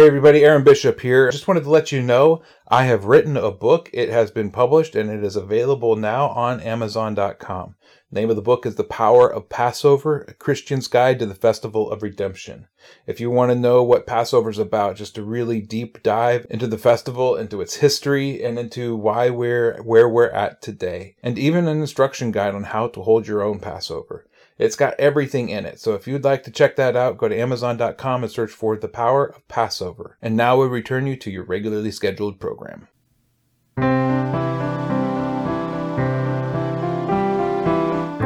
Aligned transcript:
Hey 0.00 0.06
everybody, 0.06 0.46
Aaron 0.46 0.64
Bishop 0.64 1.00
here. 1.00 1.30
Just 1.30 1.46
wanted 1.46 1.64
to 1.64 1.68
let 1.68 1.92
you 1.92 2.00
know 2.00 2.40
I 2.66 2.84
have 2.84 3.04
written 3.04 3.36
a 3.36 3.50
book. 3.50 3.90
It 3.92 4.08
has 4.08 4.30
been 4.30 4.50
published 4.50 4.96
and 4.96 5.10
it 5.10 5.22
is 5.22 5.36
available 5.36 5.94
now 5.94 6.30
on 6.30 6.62
Amazon.com. 6.62 7.74
Name 8.10 8.30
of 8.30 8.36
the 8.36 8.40
book 8.40 8.64
is 8.64 8.76
The 8.76 8.84
Power 8.84 9.30
of 9.30 9.50
Passover, 9.50 10.22
a 10.22 10.32
Christian's 10.32 10.88
Guide 10.88 11.18
to 11.18 11.26
the 11.26 11.34
Festival 11.34 11.90
of 11.90 12.02
Redemption. 12.02 12.66
If 13.06 13.20
you 13.20 13.30
want 13.30 13.52
to 13.52 13.58
know 13.58 13.82
what 13.82 14.06
Passover 14.06 14.48
is 14.48 14.58
about, 14.58 14.96
just 14.96 15.18
a 15.18 15.22
really 15.22 15.60
deep 15.60 16.02
dive 16.02 16.46
into 16.48 16.66
the 16.66 16.78
festival, 16.78 17.36
into 17.36 17.60
its 17.60 17.76
history, 17.76 18.42
and 18.42 18.58
into 18.58 18.96
why 18.96 19.28
we're 19.28 19.82
where 19.82 20.08
we're 20.08 20.30
at 20.30 20.62
today, 20.62 21.16
and 21.22 21.38
even 21.38 21.68
an 21.68 21.78
instruction 21.78 22.32
guide 22.32 22.54
on 22.54 22.64
how 22.64 22.88
to 22.88 23.02
hold 23.02 23.28
your 23.28 23.42
own 23.42 23.60
Passover. 23.60 24.24
It's 24.60 24.76
got 24.76 25.00
everything 25.00 25.48
in 25.48 25.64
it. 25.64 25.80
So 25.80 25.94
if 25.94 26.06
you'd 26.06 26.22
like 26.22 26.42
to 26.42 26.50
check 26.50 26.76
that 26.76 26.94
out, 26.94 27.16
go 27.16 27.28
to 27.28 27.34
Amazon.com 27.34 28.22
and 28.22 28.30
search 28.30 28.50
for 28.50 28.76
The 28.76 28.88
Power 28.88 29.24
of 29.24 29.48
Passover. 29.48 30.18
And 30.20 30.36
now 30.36 30.60
we 30.60 30.66
return 30.66 31.06
you 31.06 31.16
to 31.16 31.30
your 31.30 31.44
regularly 31.44 31.90
scheduled 31.90 32.38
program. 32.38 32.88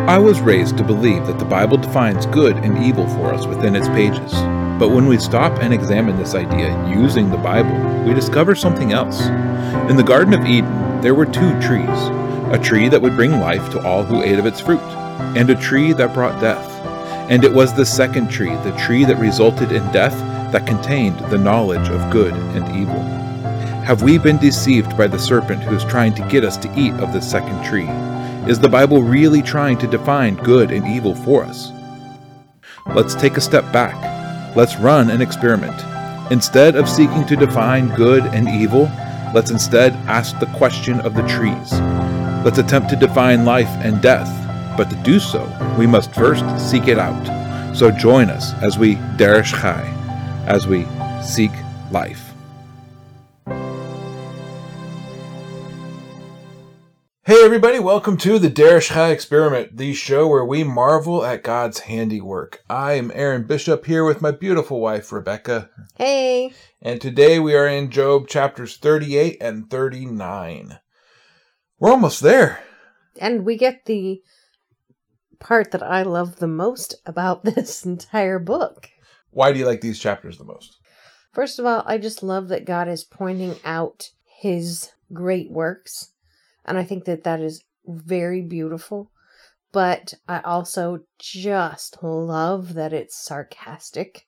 I 0.09 0.18
was 0.18 0.40
raised 0.40 0.76
to 0.78 0.82
believe 0.82 1.24
that 1.28 1.38
the 1.38 1.45
Bible 1.45 1.76
defines 1.76 2.26
good 2.26 2.56
and 2.56 2.82
evil 2.82 3.06
for 3.10 3.32
us 3.32 3.46
within 3.46 3.76
its 3.76 3.87
pages. 3.87 4.32
But 4.76 4.88
when 4.88 5.06
we 5.06 5.18
stop 5.18 5.60
and 5.60 5.73
examine 5.73 6.16
this 6.16 6.34
idea 6.34 6.76
using 6.88 7.30
the 7.30 7.37
Bible, 7.37 7.78
we 8.04 8.12
discover 8.12 8.56
something 8.56 8.90
else. 8.90 9.24
In 9.88 9.96
the 9.96 10.02
Garden 10.02 10.34
of 10.34 10.45
Eden, 10.45 11.01
there 11.01 11.14
were 11.14 11.26
two 11.26 11.52
trees 11.60 12.10
a 12.52 12.59
tree 12.60 12.88
that 12.88 13.01
would 13.01 13.14
bring 13.14 13.38
life 13.38 13.70
to 13.70 13.80
all 13.87 14.02
who 14.02 14.23
ate 14.23 14.40
of 14.40 14.46
its 14.46 14.60
fruit 14.60 14.82
and 15.36 15.50
a 15.50 15.54
tree 15.54 15.92
that 15.92 16.14
brought 16.14 16.41
death. 16.41 16.70
And 17.30 17.45
it 17.45 17.52
was 17.52 17.73
the 17.73 17.86
second 17.86 18.30
tree, 18.30 18.54
the 18.56 18.77
tree 18.84 19.04
that 19.04 19.16
resulted 19.16 19.73
in 19.73 19.82
death, 19.92 20.12
that 20.52 20.66
contained 20.66 21.18
the 21.30 21.38
knowledge 21.38 21.88
of 21.88 22.12
good 22.12 22.34
and 22.34 22.77
evil. 22.77 23.00
Have 23.84 24.02
we 24.02 24.18
been 24.18 24.38
deceived 24.38 24.96
by 24.96 25.06
the 25.06 25.18
serpent 25.18 25.62
who 25.62 25.74
is 25.74 25.85
trying 25.85 26.15
to 26.15 26.29
get 26.29 26.45
us 26.45 26.57
to 26.59 26.73
eat 26.79 26.92
of 26.95 27.12
the 27.12 27.20
second 27.20 27.65
tree? 27.65 27.88
Is 28.48 28.60
the 28.60 28.68
Bible 28.68 29.02
really 29.02 29.42
trying 29.42 29.79
to 29.79 29.87
define 29.87 30.37
good 30.37 30.70
and 30.70 30.87
evil 30.87 31.15
for 31.15 31.45
us? 31.45 31.70
Let's 32.95 33.15
take 33.15 33.37
a 33.37 33.40
step 33.40 33.70
back. 33.73 33.95
Let's 34.54 34.76
run 34.76 35.10
an 35.10 35.20
experiment. 35.20 35.82
Instead 36.30 36.76
of 36.76 36.88
seeking 36.88 37.26
to 37.26 37.37
define 37.37 37.95
good 37.95 38.24
and 38.26 38.48
evil, 38.48 38.90
let's 39.35 39.51
instead 39.51 39.95
ask 40.07 40.38
the 40.38 40.46
question 40.57 41.01
of 41.01 41.15
the 41.15 41.26
trees. 41.26 41.73
Let's 42.45 42.59
attempt 42.59 42.90
to 42.90 42.96
define 42.96 43.45
life 43.45 43.68
and 43.80 44.01
death 44.01 44.43
but 44.76 44.90
to 44.90 44.96
do 44.96 45.18
so, 45.20 45.44
we 45.78 45.86
must 45.86 46.14
first 46.14 46.44
seek 46.58 46.88
it 46.88 46.98
out. 46.98 47.76
So 47.76 47.90
join 47.90 48.30
us 48.30 48.52
as 48.54 48.78
we 48.78 48.96
Derish 49.16 49.60
Chai, 49.60 49.82
as 50.46 50.66
we 50.66 50.86
seek 51.22 51.50
life. 51.90 52.34
Hey 57.26 57.42
everybody, 57.42 57.78
welcome 57.78 58.18
to 58.18 58.38
the 58.38 58.50
Derish 58.50 58.92
Chai 58.92 59.10
Experiment, 59.10 59.78
the 59.78 59.95
show 59.95 60.28
where 60.28 60.45
we 60.45 60.62
marvel 60.62 61.24
at 61.24 61.42
God's 61.42 61.80
handiwork. 61.80 62.62
I 62.68 62.92
am 62.92 63.10
Aaron 63.14 63.45
Bishop 63.45 63.86
here 63.86 64.04
with 64.04 64.20
my 64.20 64.30
beautiful 64.30 64.78
wife 64.78 65.10
Rebecca. 65.10 65.70
Hey. 65.97 66.52
And 66.82 67.00
today 67.00 67.38
we 67.38 67.54
are 67.54 67.66
in 67.66 67.91
Job 67.91 68.28
chapters 68.28 68.76
38 68.76 69.38
and 69.41 69.70
39. 69.70 70.78
We're 71.78 71.91
almost 71.91 72.20
there. 72.20 72.62
And 73.19 73.47
we 73.47 73.56
get 73.56 73.86
the 73.86 74.22
part 75.44 75.70
that 75.70 75.82
I 75.82 76.03
love 76.03 76.37
the 76.37 76.48
most 76.48 76.97
about 77.06 77.44
this 77.44 77.84
entire 77.84 78.41
book. 78.41 78.88
Why 79.31 79.53
do 79.53 79.60
you 79.60 79.66
like 79.66 79.81
these 79.81 80.00
chapters 80.00 80.38
the 80.38 80.44
most? 80.44 80.78
First 81.32 81.59
of 81.59 81.66
all, 81.66 81.84
I 81.86 81.98
just 81.98 82.22
love 82.22 82.48
that 82.48 82.64
God 82.64 82.88
is 82.88 83.04
pointing 83.04 83.56
out 83.64 84.10
his 84.41 84.91
great 85.12 85.50
works. 85.50 86.12
And 86.64 86.78
I 86.78 86.84
think 86.84 87.04
that 87.04 87.25
that 87.25 87.41
is 87.41 87.62
very 87.86 88.41
beautiful. 88.41 89.10
But 89.72 90.14
I 90.28 90.41
also 90.41 91.00
just 91.19 92.02
love 92.02 92.74
that 92.74 92.92
it's 92.92 93.16
sarcastic 93.16 94.26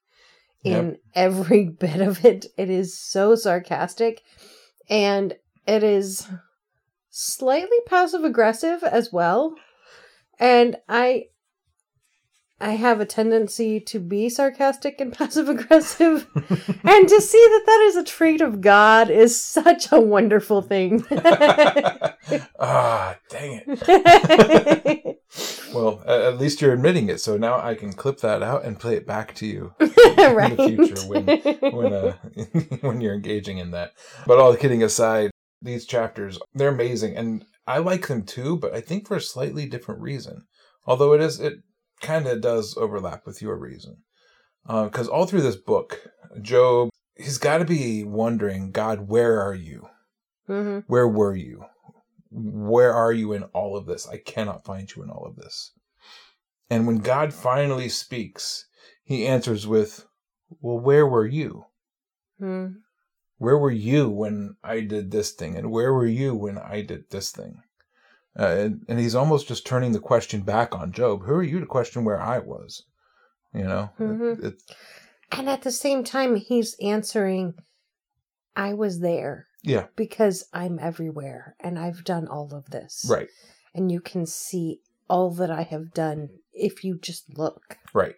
in 0.64 0.91
yep. 0.91 1.00
every 1.14 1.64
bit 1.80 2.00
of 2.00 2.24
it. 2.24 2.46
It 2.58 2.68
is 2.68 2.98
so 2.98 3.36
sarcastic. 3.36 4.22
And 4.91 5.36
it 5.66 5.84
is 5.84 6.28
slightly 7.10 7.78
passive 7.86 8.24
aggressive 8.24 8.82
as 8.82 9.12
well. 9.12 9.54
And 10.38 10.76
I 10.88 11.26
I 12.58 12.70
have 12.70 13.00
a 13.00 13.06
tendency 13.06 13.80
to 13.80 14.00
be 14.00 14.30
sarcastic 14.30 14.98
and 14.98 15.12
passive 15.16 15.48
aggressive. 15.48 16.26
and 16.34 17.08
to 17.08 17.20
see 17.20 17.47
that 17.50 17.62
that 17.66 17.80
is 17.88 17.97
a 17.97 18.04
trait 18.04 18.41
of 18.41 18.62
God 18.62 19.10
is 19.10 19.38
such 19.38 19.92
a 19.92 20.00
wonderful 20.00 20.62
thing. 20.62 21.04
ah, 22.58 23.16
dang 23.28 23.62
it. 23.66 25.20
well, 25.74 26.02
at 26.06 26.38
least 26.38 26.62
you're 26.62 26.72
admitting 26.72 27.10
it. 27.10 27.20
So 27.20 27.36
now 27.36 27.60
I 27.60 27.74
can 27.74 27.92
clip 27.92 28.20
that 28.20 28.42
out 28.42 28.64
and 28.64 28.80
play 28.80 28.97
it 28.97 29.06
back 29.06 29.34
to 29.36 29.47
you 29.47 29.74
right. 29.78 30.53
in 30.53 30.56
the 30.56 30.86
future 30.86 31.03
when, 31.08 31.26
when, 31.74 31.92
uh, 31.92 32.16
when 32.80 33.03
you're 33.03 33.14
engaging 33.14 33.58
in 33.58 33.72
that. 33.72 33.92
But 34.26 34.38
all 34.38 34.56
kidding 34.56 34.82
aside, 34.82 35.30
these 35.60 35.84
chapters, 35.84 36.38
they're 36.54 36.70
amazing. 36.70 37.16
And 37.16 37.44
I 37.66 37.78
like 37.78 38.06
them 38.06 38.25
too, 38.25 38.56
but 38.56 38.75
I 38.75 38.81
think 38.81 39.06
for 39.06 39.16
a 39.16 39.21
slightly 39.21 39.66
different 39.66 40.00
reason. 40.00 40.47
Although 40.87 41.15
it 41.15 41.21
is, 41.21 41.41
it 41.41 41.54
kind 42.00 42.27
of 42.27 42.41
does 42.41 42.77
overlap 42.77 43.27
with 43.27 43.43
your 43.43 43.56
reason. 43.56 43.99
Because 44.66 45.09
uh, 45.09 45.12
all 45.12 45.27
through 45.27 45.43
this 45.43 45.56
book, 45.56 46.09
Job, 46.43 46.91
he's 47.16 47.38
got 47.38 47.59
to 47.59 47.65
be 47.65 48.04
wondering, 48.04 48.72
God, 48.72 49.09
where 49.09 49.41
are 49.41 49.54
you? 49.54 49.88
Mm-hmm. 50.49 50.81
Where 50.87 51.09
were 51.09 51.34
you? 51.34 51.65
Where 52.31 52.93
are 52.93 53.12
you 53.12 53.32
in 53.32 53.44
all 53.44 53.77
of 53.77 53.87
this? 53.87 54.09
I 54.09 54.19
cannot 54.19 54.65
find 54.65 54.94
you 54.94 55.03
in 55.03 55.10
all 55.10 55.27
of 55.27 55.37
this. 55.37 55.72
And 56.69 56.87
when 56.87 56.98
God 56.98 57.33
finally 57.33 57.88
speaks, 57.88 58.66
he 59.04 59.27
answers 59.27 59.66
with, 59.66 60.06
Well, 60.60 60.78
where 60.78 61.06
were 61.06 61.27
you? 61.27 61.66
Mm. 62.41 62.77
Where 63.38 63.58
were 63.58 63.70
you 63.70 64.08
when 64.08 64.56
I 64.64 64.80
did 64.80 65.10
this 65.10 65.32
thing? 65.32 65.56
And 65.56 65.70
where 65.70 65.92
were 65.92 66.06
you 66.06 66.34
when 66.34 66.58
I 66.58 66.82
did 66.82 67.10
this 67.10 67.30
thing? 67.30 67.62
Uh, 68.38 68.47
and, 68.47 68.84
and 68.88 68.98
he's 68.98 69.14
almost 69.14 69.48
just 69.48 69.66
turning 69.66 69.92
the 69.92 69.98
question 69.98 70.41
back 70.42 70.74
on 70.74 70.92
Job. 70.92 71.24
Who 71.24 71.34
are 71.34 71.42
you 71.42 71.60
to 71.60 71.66
question 71.66 72.04
where 72.04 72.20
I 72.20 72.38
was? 72.38 72.82
You 73.54 73.64
know? 73.64 73.91
Mm-hmm. 73.98 74.47
It, 74.47 74.62
and 75.32 75.48
at 75.48 75.62
the 75.62 75.72
same 75.72 76.04
time, 76.04 76.36
he's 76.36 76.76
answering, 76.80 77.54
I 78.54 78.74
was 78.74 79.00
there. 79.00 79.47
Yeah. 79.62 79.86
Because 79.97 80.48
I'm 80.53 80.78
everywhere 80.78 81.56
and 81.60 81.78
I've 81.78 82.04
done 82.04 82.28
all 82.28 82.54
of 82.54 82.70
this. 82.70 83.04
Right. 83.08 83.28
And 83.74 83.91
you 83.91 84.00
can 84.00 84.24
see 84.24 84.80
all 85.08 85.30
that 85.32 85.50
I 85.50 85.62
have 85.62 85.92
done 85.92 86.28
if 86.53 86.84
you 86.84 86.98
just 86.98 87.36
look. 87.36 87.78
Right. 87.92 88.14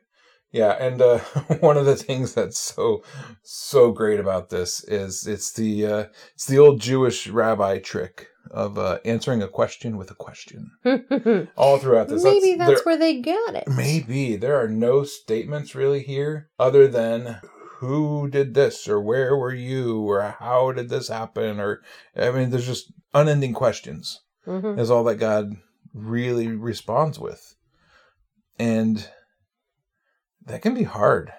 Yeah, 0.50 0.72
and 0.72 1.00
uh, 1.02 1.18
one 1.60 1.76
of 1.76 1.84
the 1.84 1.96
things 1.96 2.34
that's 2.34 2.58
so 2.58 3.02
so 3.42 3.92
great 3.92 4.18
about 4.18 4.48
this 4.48 4.82
is 4.84 5.26
it's 5.26 5.52
the 5.52 5.86
uh, 5.86 6.04
it's 6.34 6.46
the 6.46 6.58
old 6.58 6.80
Jewish 6.80 7.28
rabbi 7.28 7.78
trick 7.78 8.28
of 8.50 8.78
uh, 8.78 8.98
answering 9.04 9.42
a 9.42 9.48
question 9.48 9.98
with 9.98 10.10
a 10.10 10.14
question. 10.14 10.70
All 11.56 11.78
throughout 11.78 12.08
this, 12.08 12.24
maybe 12.24 12.54
that's, 12.54 12.70
that's 12.70 12.84
there, 12.84 12.92
where 12.92 12.98
they 12.98 13.20
got 13.20 13.56
it. 13.56 13.68
Maybe 13.68 14.36
there 14.36 14.58
are 14.58 14.68
no 14.68 15.04
statements 15.04 15.74
really 15.74 16.02
here 16.02 16.48
other 16.58 16.88
than 16.88 17.40
who 17.76 18.28
did 18.28 18.54
this 18.54 18.88
or 18.88 19.00
where 19.00 19.36
were 19.36 19.54
you 19.54 20.00
or 20.00 20.34
how 20.40 20.72
did 20.72 20.88
this 20.88 21.08
happen 21.08 21.60
or 21.60 21.82
I 22.16 22.30
mean, 22.30 22.50
there's 22.50 22.66
just 22.66 22.92
unending 23.12 23.52
questions. 23.52 24.20
Mm-hmm. 24.46 24.78
Is 24.78 24.90
all 24.90 25.04
that 25.04 25.16
God 25.16 25.56
really 25.92 26.46
responds 26.46 27.18
with, 27.18 27.54
and 28.58 29.06
that 30.48 30.62
can 30.62 30.74
be 30.74 30.84
hard, 30.84 31.32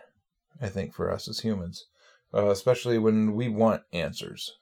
I 0.61 0.69
think, 0.69 0.93
for 0.93 1.11
us 1.11 1.27
as 1.27 1.41
humans, 1.41 1.85
uh, 2.33 2.49
especially 2.49 2.97
when 2.97 3.33
we 3.33 3.49
want 3.49 3.83
answers 3.91 4.53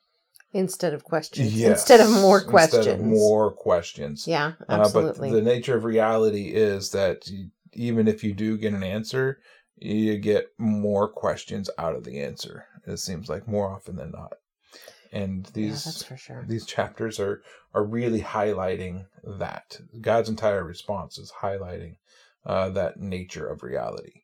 instead 0.53 0.93
of 0.93 1.03
questions. 1.03 1.53
Yes. 1.53 1.79
Instead 1.79 1.99
of 1.99 2.09
more 2.09 2.41
questions. 2.41 2.87
Of 2.87 3.01
more 3.01 3.51
questions. 3.51 4.27
Yeah, 4.27 4.53
absolutely. 4.69 5.29
Uh, 5.29 5.31
but 5.31 5.37
the 5.37 5.43
nature 5.43 5.75
of 5.75 5.83
reality 5.83 6.49
is 6.53 6.91
that 6.91 7.29
even 7.73 8.07
if 8.07 8.23
you 8.23 8.33
do 8.33 8.57
get 8.57 8.73
an 8.73 8.83
answer, 8.83 9.39
you 9.75 10.17
get 10.17 10.47
more 10.57 11.07
questions 11.07 11.69
out 11.77 11.95
of 11.95 12.03
the 12.03 12.19
answer. 12.19 12.65
It 12.85 12.97
seems 12.97 13.29
like 13.29 13.47
more 13.47 13.69
often 13.69 13.95
than 13.95 14.11
not. 14.11 14.33
And 15.11 15.45
these 15.53 16.05
yeah, 16.09 16.17
sure. 16.17 16.45
these 16.47 16.65
chapters 16.65 17.19
are 17.19 17.41
are 17.73 17.83
really 17.83 18.21
highlighting 18.21 19.05
that 19.23 19.79
God's 20.01 20.27
entire 20.27 20.63
response 20.63 21.17
is 21.17 21.31
highlighting 21.41 21.97
uh, 22.45 22.69
that 22.69 22.99
nature 22.99 23.47
of 23.47 23.63
reality. 23.63 24.23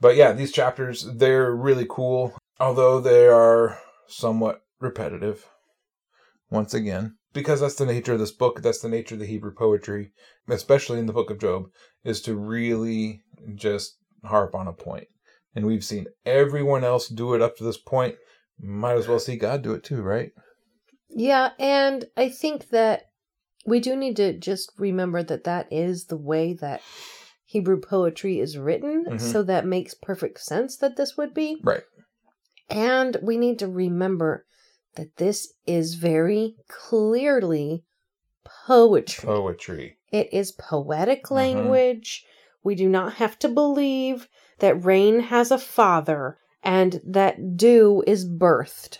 But 0.00 0.16
yeah, 0.16 0.32
these 0.32 0.52
chapters, 0.52 1.06
they're 1.16 1.54
really 1.54 1.86
cool, 1.88 2.36
although 2.60 3.00
they 3.00 3.26
are 3.26 3.78
somewhat 4.06 4.62
repetitive. 4.80 5.46
Once 6.50 6.74
again, 6.74 7.16
because 7.32 7.60
that's 7.60 7.74
the 7.74 7.86
nature 7.86 8.12
of 8.12 8.18
this 8.18 8.30
book, 8.30 8.62
that's 8.62 8.80
the 8.80 8.88
nature 8.88 9.14
of 9.14 9.18
the 9.20 9.26
Hebrew 9.26 9.52
poetry, 9.52 10.12
especially 10.48 10.98
in 10.98 11.06
the 11.06 11.12
book 11.12 11.30
of 11.30 11.40
Job, 11.40 11.66
is 12.04 12.20
to 12.22 12.36
really 12.36 13.22
just 13.54 13.96
harp 14.24 14.54
on 14.54 14.68
a 14.68 14.72
point. 14.72 15.08
And 15.54 15.66
we've 15.66 15.84
seen 15.84 16.06
everyone 16.24 16.84
else 16.84 17.08
do 17.08 17.34
it 17.34 17.42
up 17.42 17.56
to 17.56 17.64
this 17.64 17.78
point. 17.78 18.16
Might 18.60 18.96
as 18.96 19.08
well 19.08 19.18
see 19.18 19.36
God 19.36 19.62
do 19.62 19.72
it 19.72 19.82
too, 19.82 20.02
right? 20.02 20.30
Yeah, 21.08 21.50
and 21.58 22.04
I 22.16 22.28
think 22.28 22.68
that 22.70 23.06
we 23.66 23.80
do 23.80 23.96
need 23.96 24.16
to 24.16 24.38
just 24.38 24.72
remember 24.78 25.22
that 25.22 25.44
that 25.44 25.66
is 25.72 26.06
the 26.06 26.16
way 26.16 26.54
that 26.54 26.82
Hebrew 27.56 27.80
poetry 27.80 28.38
is 28.38 28.58
written, 28.58 29.06
Mhm. 29.06 29.18
so 29.18 29.42
that 29.42 29.64
makes 29.64 29.94
perfect 29.94 30.40
sense 30.40 30.76
that 30.76 30.96
this 30.96 31.16
would 31.16 31.32
be. 31.32 31.58
Right. 31.64 31.84
And 32.68 33.16
we 33.22 33.38
need 33.38 33.58
to 33.60 33.66
remember 33.66 34.44
that 34.96 35.16
this 35.16 35.54
is 35.66 35.94
very 35.94 36.56
clearly 36.68 37.82
poetry. 38.66 39.24
Poetry. 39.26 39.98
It 40.12 40.28
is 40.34 40.52
poetic 40.52 41.24
Mhm. 41.24 41.36
language. 41.36 42.26
We 42.62 42.74
do 42.74 42.90
not 42.90 43.14
have 43.14 43.38
to 43.38 43.48
believe 43.48 44.28
that 44.58 44.84
rain 44.84 45.20
has 45.20 45.50
a 45.50 45.56
father 45.56 46.36
and 46.62 47.00
that 47.06 47.56
dew 47.56 48.04
is 48.06 48.28
birthed. 48.28 48.98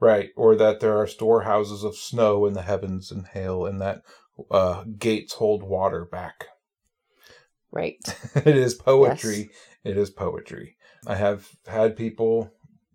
Right. 0.00 0.30
Or 0.34 0.56
that 0.56 0.80
there 0.80 0.96
are 0.96 1.06
storehouses 1.06 1.84
of 1.84 1.94
snow 1.94 2.44
in 2.44 2.54
the 2.54 2.62
heavens 2.62 3.12
and 3.12 3.28
hail, 3.28 3.64
and 3.64 3.80
that 3.80 4.02
uh, 4.50 4.82
gates 4.98 5.34
hold 5.34 5.62
water 5.62 6.04
back. 6.04 6.48
Right. 7.74 7.98
it 8.36 8.56
is 8.56 8.74
poetry. 8.74 9.50
It 9.82 9.98
is 9.98 10.08
poetry. 10.10 10.76
I 11.06 11.16
have 11.16 11.48
had 11.66 11.96
people 11.96 12.52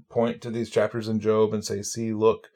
point 0.09 0.41
to 0.41 0.49
these 0.49 0.69
chapters 0.69 1.07
in 1.09 1.19
Job 1.19 1.53
and 1.53 1.63
say, 1.63 1.81
see, 1.81 2.13
look, 2.13 2.47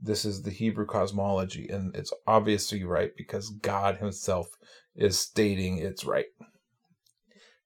this 0.00 0.24
is 0.24 0.42
the 0.42 0.50
Hebrew 0.50 0.86
cosmology. 0.86 1.68
And 1.68 1.96
it's 1.96 2.12
obviously 2.26 2.84
right 2.84 3.10
because 3.16 3.48
God 3.48 3.96
Himself 3.96 4.48
is 4.94 5.18
stating 5.18 5.78
it's 5.78 6.04
right. 6.04 6.26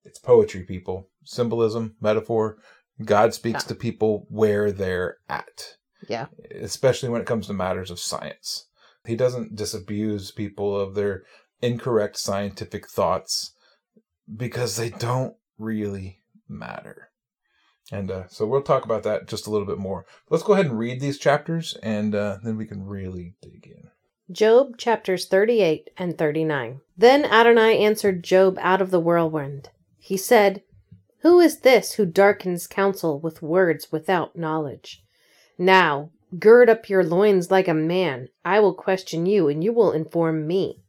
It's 0.05 0.19
poetry, 0.19 0.63
people. 0.63 1.09
Symbolism, 1.25 1.97
metaphor. 2.01 2.59
God 3.05 3.35
speaks 3.35 3.65
Yeah. 3.65 3.69
to 3.69 3.75
people 3.75 4.27
where 4.29 4.71
they're 4.71 5.17
at, 5.29 5.77
Yeah. 6.09 6.27
especially 6.53 7.09
when 7.09 7.21
it 7.21 7.27
comes 7.27 7.49
to 7.49 7.53
matters 7.53 7.91
of 7.91 7.99
science. 7.99 8.69
He 9.05 9.17
doesn't 9.17 9.57
disabuse 9.57 10.31
people 10.31 10.79
of 10.79 10.95
their 10.95 11.25
incorrect 11.61 12.19
scientific 12.19 12.89
thoughts 12.89 13.54
because 14.37 14.77
they 14.77 14.91
don't 14.91 15.35
really 15.59 16.21
matter. 16.49 17.11
And 17.93 18.11
uh, 18.11 18.29
so 18.29 18.47
we'll 18.47 18.63
talk 18.63 18.85
about 18.85 19.03
that 19.03 19.29
just 19.29 19.47
a 19.47 19.51
little 19.51 19.67
bit 19.67 19.79
more. 19.79 20.07
Let's 20.31 20.43
go 20.43 20.55
ahead 20.55 20.67
and 20.67 20.79
read 20.79 21.01
these 21.01 21.19
chapters, 21.19 21.77
and 21.83 22.15
uh, 22.15 22.39
then 22.43 22.57
we 22.57 22.67
can 22.67 22.87
really 22.87 23.35
dig 23.43 23.67
in. 23.67 23.91
Job 24.33 24.79
chapters 24.79 25.27
38 25.27 25.91
and 25.99 26.17
39. 26.17 26.81
Then 26.97 27.27
Adonai 27.27 27.79
answered 27.79 28.25
Job 28.25 28.59
out 28.61 28.81
of 28.81 28.91
the 28.91 29.01
whirlwind. 29.01 29.69
He 29.99 30.17
said, 30.17 30.63
Who 31.19 31.41
is 31.41 31.61
this 31.61 31.95
who 31.95 32.07
darkens 32.07 32.67
counsel 32.67 33.21
with 33.21 33.43
words 33.43 33.93
without 33.93 34.35
knowledge? 34.35 35.05
Now, 35.59 36.11
gird 36.39 36.71
up 36.71 36.89
your 36.89 37.05
loins 37.05 37.51
like 37.51 37.69
a 37.69 37.75
man. 37.75 38.29
I 38.47 38.61
will 38.61 38.75
question 38.75 39.27
you, 39.27 39.49
and 39.49 39.63
you 39.63 39.75
will 39.75 39.93
inform 39.93 40.47
me. 40.47 40.84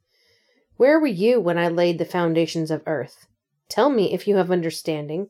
Where 0.78 1.00
were 1.00 1.08
you 1.08 1.40
when 1.40 1.58
I 1.58 1.70
laid 1.70 2.00
the 2.00 2.06
foundations 2.06 2.70
of 2.70 2.84
earth? 2.86 3.28
Tell 3.70 3.90
me 3.90 4.14
if 4.14 4.28
you 4.28 4.36
have 4.36 4.52
understanding. 4.52 5.30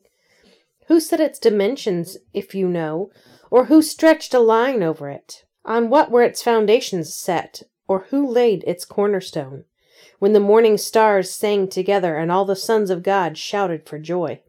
Who 0.88 0.98
set 0.98 1.20
its 1.20 1.38
dimensions, 1.38 2.16
if 2.34 2.54
you 2.54 2.68
know, 2.68 3.10
or 3.50 3.66
who 3.66 3.80
stretched 3.80 4.34
a 4.34 4.40
line 4.40 4.82
over 4.82 5.08
it? 5.08 5.44
On 5.64 5.88
what 5.88 6.10
were 6.10 6.22
its 6.22 6.42
foundations 6.42 7.14
set, 7.14 7.62
or 7.86 8.06
who 8.10 8.26
laid 8.28 8.64
its 8.66 8.84
cornerstone? 8.84 9.64
When 10.18 10.32
the 10.32 10.40
morning 10.40 10.78
stars 10.78 11.30
sang 11.30 11.68
together 11.68 12.16
and 12.16 12.32
all 12.32 12.44
the 12.44 12.56
sons 12.56 12.90
of 12.90 13.02
God 13.02 13.38
shouted 13.38 13.86
for 13.86 13.98
joy. 13.98 14.40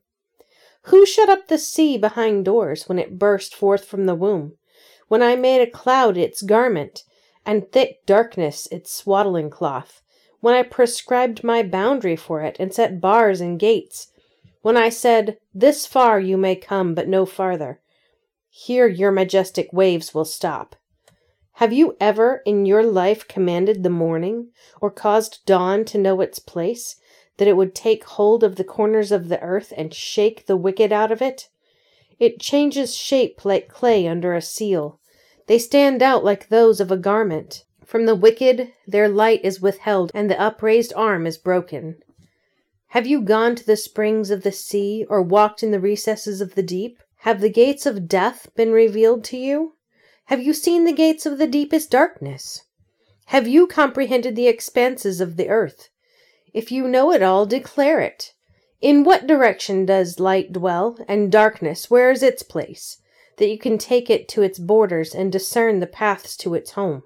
Who 0.84 1.06
shut 1.06 1.30
up 1.30 1.48
the 1.48 1.58
sea 1.58 1.98
behind 1.98 2.46
doors 2.46 2.88
when 2.88 2.98
it 2.98 3.20
burst 3.20 3.54
forth 3.54 3.86
from 3.86 4.06
the 4.06 4.16
womb? 4.16 4.54
When 5.10 5.22
I 5.22 5.36
made 5.36 5.62
a 5.62 5.70
cloud 5.70 6.18
its 6.18 6.42
garment, 6.42 7.04
and 7.46 7.72
thick 7.72 8.06
darkness 8.06 8.68
its 8.72 8.94
swaddling 8.94 9.50
cloth? 9.50 10.02
When 10.48 10.56
I 10.56 10.64
prescribed 10.64 11.44
my 11.44 11.62
boundary 11.62 12.16
for 12.16 12.42
it, 12.42 12.56
and 12.58 12.74
set 12.74 13.02
bars 13.02 13.42
and 13.42 13.60
gates? 13.60 14.14
When 14.62 14.78
I 14.78 14.88
said, 14.88 15.40
This 15.54 15.86
far 15.86 16.22
you 16.22 16.38
may 16.38 16.56
come, 16.56 16.96
but 16.96 17.10
no 17.10 17.26
farther? 17.26 17.82
Here 18.50 18.88
your 18.88 19.12
majestic 19.12 19.74
waves 19.74 20.14
will 20.14 20.24
stop. 20.24 20.78
Have 21.56 21.74
you 21.74 21.98
ever 22.00 22.44
in 22.46 22.66
your 22.66 22.82
life 22.82 23.28
commanded 23.28 23.84
the 23.84 23.90
morning, 23.90 24.52
or 24.80 24.90
caused 24.90 25.46
dawn 25.46 25.84
to 25.84 25.98
know 25.98 26.22
its 26.22 26.40
place, 26.40 26.96
that 27.36 27.50
it 27.50 27.58
would 27.58 27.76
take 27.76 28.06
hold 28.06 28.42
of 28.42 28.56
the 28.56 28.64
corners 28.64 29.12
of 29.12 29.28
the 29.28 29.42
earth 29.42 29.74
and 29.76 29.94
shake 29.94 30.46
the 30.46 30.56
wicked 30.56 30.94
out 30.94 31.12
of 31.12 31.22
it? 31.22 31.50
It 32.20 32.40
changes 32.40 32.96
shape 32.96 33.44
like 33.44 33.68
clay 33.68 34.08
under 34.08 34.34
a 34.34 34.42
seal. 34.42 35.02
They 35.48 35.60
stand 35.60 36.02
out 36.02 36.24
like 36.24 36.48
those 36.48 36.80
of 36.80 36.90
a 36.90 36.96
garment. 36.96 37.66
From 37.88 38.06
the 38.06 38.16
wicked 38.16 38.74
their 38.86 39.08
light 39.08 39.40
is 39.46 39.62
withheld, 39.62 40.12
and 40.14 40.30
the 40.30 40.38
upraised 40.38 40.92
arm 40.94 41.26
is 41.26 41.38
broken. 41.38 42.04
Have 42.88 43.08
you 43.08 43.22
gone 43.22 43.56
to 43.56 43.66
the 43.66 43.78
springs 43.78 44.30
of 44.30 44.44
the 44.44 44.52
sea, 44.52 45.06
or 45.10 45.22
walked 45.22 45.64
in 45.64 45.72
the 45.72 45.80
recesses 45.80 46.42
of 46.42 46.56
the 46.56 46.64
deep? 46.64 47.00
Have 47.20 47.40
the 47.40 47.50
gates 47.50 47.86
of 47.86 48.10
death 48.10 48.50
been 48.58 48.74
revealed 48.74 49.24
to 49.26 49.38
you? 49.38 49.76
Have 50.26 50.44
you 50.44 50.54
seen 50.54 50.84
the 50.84 50.92
gates 50.92 51.26
of 51.26 51.38
the 51.38 51.48
deepest 51.48 51.90
darkness? 51.90 52.64
Have 53.28 53.48
you 53.48 53.66
comprehended 53.68 54.36
the 54.36 54.50
expanses 54.50 55.22
of 55.22 55.38
the 55.38 55.48
earth? 55.48 55.88
If 56.54 56.74
you 56.74 56.90
know 56.90 57.14
it 57.14 57.24
all, 57.24 57.46
declare 57.46 58.02
it. 58.02 58.34
In 58.82 59.06
what 59.06 59.28
direction 59.28 59.86
does 59.86 60.20
light 60.20 60.52
dwell, 60.52 60.98
and 61.08 61.32
darkness, 61.32 61.90
where 61.90 62.12
is 62.12 62.22
its 62.22 62.44
place, 62.44 62.98
that 63.38 63.48
you 63.48 63.58
can 63.58 63.78
take 63.78 64.10
it 64.10 64.28
to 64.28 64.42
its 64.42 64.60
borders 64.60 65.16
and 65.16 65.32
discern 65.32 65.80
the 65.80 65.88
paths 65.88 66.36
to 66.38 66.54
its 66.54 66.72
home? 66.72 67.04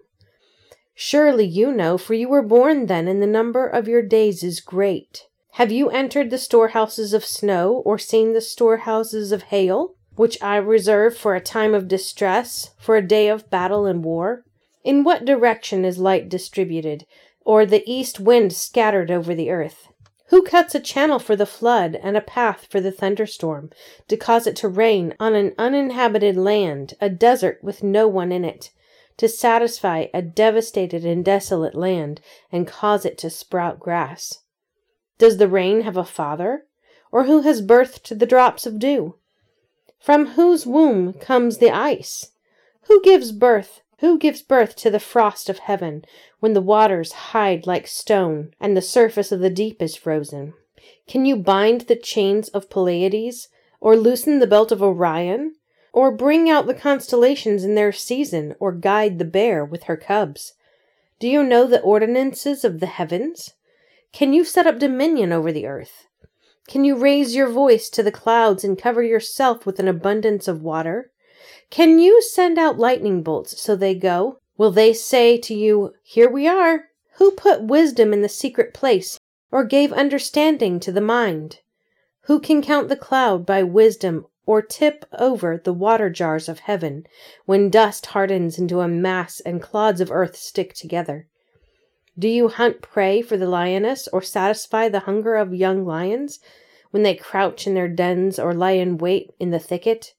Surely 1.04 1.46
you 1.46 1.72
know, 1.72 1.98
for 1.98 2.14
you 2.14 2.30
were 2.30 2.44
born 2.44 2.86
then, 2.86 3.08
and 3.08 3.24
the 3.24 3.26
number 3.26 3.66
of 3.66 3.88
your 3.88 4.04
days 4.04 4.44
is 4.44 4.62
great. 4.62 5.26
Have 5.54 5.72
you 5.72 5.90
entered 5.90 6.30
the 6.30 6.38
storehouses 6.38 7.12
of 7.12 7.26
snow, 7.26 7.82
or 7.84 7.98
seen 7.98 8.34
the 8.34 8.40
storehouses 8.40 9.32
of 9.32 9.50
hail, 9.50 9.96
which 10.16 10.38
I 10.44 10.58
reserve 10.58 11.18
for 11.18 11.34
a 11.34 11.42
time 11.42 11.74
of 11.74 11.88
distress, 11.88 12.76
for 12.78 12.98
a 12.98 13.02
day 13.02 13.30
of 13.30 13.50
battle 13.50 13.88
and 13.88 14.04
war? 14.04 14.46
In 14.84 15.04
what 15.04 15.26
direction 15.26 15.86
is 15.86 15.98
light 15.98 16.30
distributed, 16.30 17.08
or 17.44 17.66
the 17.66 17.84
east 17.92 18.20
wind 18.20 18.54
scattered 18.54 19.10
over 19.10 19.34
the 19.34 19.50
earth? 19.50 19.88
Who 20.28 20.44
cuts 20.44 20.76
a 20.76 20.80
channel 20.80 21.18
for 21.18 21.36
the 21.36 21.48
flood 21.48 22.00
and 22.04 22.16
a 22.16 22.22
path 22.22 22.68
for 22.70 22.80
the 22.80 22.92
thunderstorm, 22.92 23.72
to 24.08 24.18
cause 24.18 24.46
it 24.46 24.56
to 24.58 24.68
rain 24.68 25.16
on 25.20 25.34
an 25.34 25.56
uninhabited 25.58 26.38
land, 26.38 26.94
a 27.02 27.10
desert 27.10 27.58
with 27.64 27.82
no 27.82 28.08
one 28.08 28.32
in 28.32 28.46
it, 28.46 28.70
to 29.18 29.28
satisfy 29.28 30.08
a 30.14 30.22
devastated 30.22 31.06
and 31.06 31.24
desolate 31.24 31.76
land, 31.76 32.22
and 32.52 32.68
cause 32.68 33.06
it 33.06 33.18
to 33.20 33.30
sprout 33.30 33.80
grass? 33.80 34.40
Does 35.18 35.38
the 35.38 35.48
rain 35.48 35.82
have 35.82 35.98
a 35.98 36.04
father? 36.04 36.66
Or 37.12 37.26
who 37.26 37.42
has 37.42 37.62
birthed 37.62 38.18
the 38.18 38.26
drops 38.26 38.66
of 38.66 38.80
dew? 38.80 39.16
From 40.00 40.28
whose 40.28 40.66
womb 40.66 41.14
comes 41.14 41.58
the 41.58 41.70
ice? 41.70 42.32
Who 42.88 43.02
gives 43.04 43.32
birth? 43.32 43.82
Who 44.00 44.18
gives 44.18 44.42
birth 44.42 44.76
to 44.78 44.90
the 44.90 45.00
frost 45.00 45.48
of 45.48 45.60
heaven, 45.60 46.06
when 46.40 46.54
the 46.54 46.62
waters 46.62 47.12
hide 47.12 47.68
like 47.68 47.86
stone, 47.86 48.56
and 48.60 48.76
the 48.76 48.82
surface 48.82 49.32
of 49.32 49.42
the 49.42 49.50
deep 49.52 49.80
is 49.80 49.96
frozen? 49.96 50.54
Can 51.08 51.26
you 51.26 51.36
bind 51.36 51.82
the 51.82 51.96
chains 51.96 52.50
of 52.50 52.70
Pleiades, 52.70 53.50
or 53.80 53.96
loosen 53.96 54.40
the 54.40 54.48
belt 54.48 54.72
of 54.72 54.82
Orion, 54.82 55.54
or 55.94 56.12
bring 56.12 56.50
out 56.50 56.68
the 56.68 56.74
constellations 56.74 57.64
in 57.64 57.76
their 57.76 57.92
season, 57.92 58.56
or 58.60 58.72
guide 58.72 59.20
the 59.20 59.26
bear 59.26 59.66
with 59.66 59.84
her 59.84 59.98
cubs? 59.98 60.54
Do 61.20 61.28
you 61.28 61.44
know 61.44 61.68
the 61.68 61.82
ordinances 61.82 62.64
of 62.64 62.80
the 62.80 62.88
heavens? 62.88 63.54
Can 64.12 64.34
you 64.34 64.44
set 64.44 64.68
up 64.68 64.80
dominion 64.80 65.32
over 65.32 65.52
the 65.52 65.68
earth? 65.68 66.08
Can 66.68 66.86
you 66.86 66.96
raise 66.96 67.36
your 67.36 67.50
voice 67.50 67.90
to 67.90 68.04
the 68.04 68.12
clouds 68.12 68.64
and 68.64 68.78
cover 68.78 69.04
yourself 69.04 69.66
with 69.66 69.80
an 69.80 69.88
abundance 69.88 70.48
of 70.48 70.62
water? 70.62 71.12
Can 71.70 72.00
you 72.00 72.22
send 72.22 72.58
out 72.58 72.78
lightning 72.78 73.24
bolts 73.24 73.62
so 73.62 73.76
they 73.76 73.96
go? 73.96 74.40
Will 74.58 74.72
they 74.72 74.94
say 74.94 75.38
to 75.40 75.54
you, 75.54 75.94
Here 76.04 76.30
we 76.30 76.48
are? 76.48 76.86
Who 77.16 77.32
put 77.32 77.64
wisdom 77.64 78.14
in 78.14 78.22
the 78.22 78.30
secret 78.30 78.74
place, 78.74 79.20
or 79.52 79.64
gave 79.64 79.92
understanding 79.92 80.80
to 80.82 80.92
the 80.92 81.02
mind? 81.02 81.60
Who 82.22 82.40
can 82.40 82.62
count 82.62 82.88
the 82.88 82.96
cloud 82.96 83.46
by 83.46 83.64
wisdom, 83.64 84.26
or 84.46 84.62
tip 84.62 85.06
over 85.18 85.58
the 85.58 85.74
water 85.74 86.10
jars 86.10 86.50
of 86.50 86.60
heaven, 86.60 87.06
when 87.46 87.70
dust 87.70 88.08
hardens 88.08 88.58
into 88.58 88.80
a 88.80 88.88
mass 88.88 89.40
and 89.40 89.62
clods 89.62 90.02
of 90.02 90.12
earth 90.12 90.36
stick 90.36 90.74
together? 90.74 91.28
Do 92.18 92.28
you 92.28 92.50
hunt 92.50 92.82
prey 92.82 93.22
for 93.22 93.38
the 93.38 93.48
lioness, 93.48 94.08
or 94.10 94.22
satisfy 94.22 94.90
the 94.90 95.02
hunger 95.02 95.36
of 95.36 95.54
young 95.54 95.86
lions, 95.86 96.40
when 96.92 97.04
they 97.04 97.16
crouch 97.16 97.66
in 97.66 97.74
their 97.74 97.88
dens 97.88 98.38
or 98.38 98.54
lie 98.54 98.72
in 98.72 98.98
wait 98.98 99.32
in 99.40 99.52
the 99.52 99.60
thicket? 99.60 100.14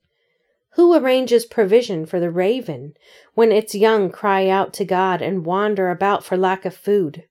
Who 0.76 0.95
arranges 0.95 1.45
provision 1.45 2.07
for 2.07 2.19
the 2.19 2.31
raven, 2.31 2.95
when 3.35 3.52
its 3.52 3.75
young 3.75 4.11
cry 4.11 4.49
out 4.49 4.73
to 4.75 4.87
God 4.87 5.21
and 5.21 5.45
wander 5.45 5.91
about 5.91 6.25
for 6.25 6.37
lack 6.37 6.64
of 6.64 6.75
food? 6.75 7.25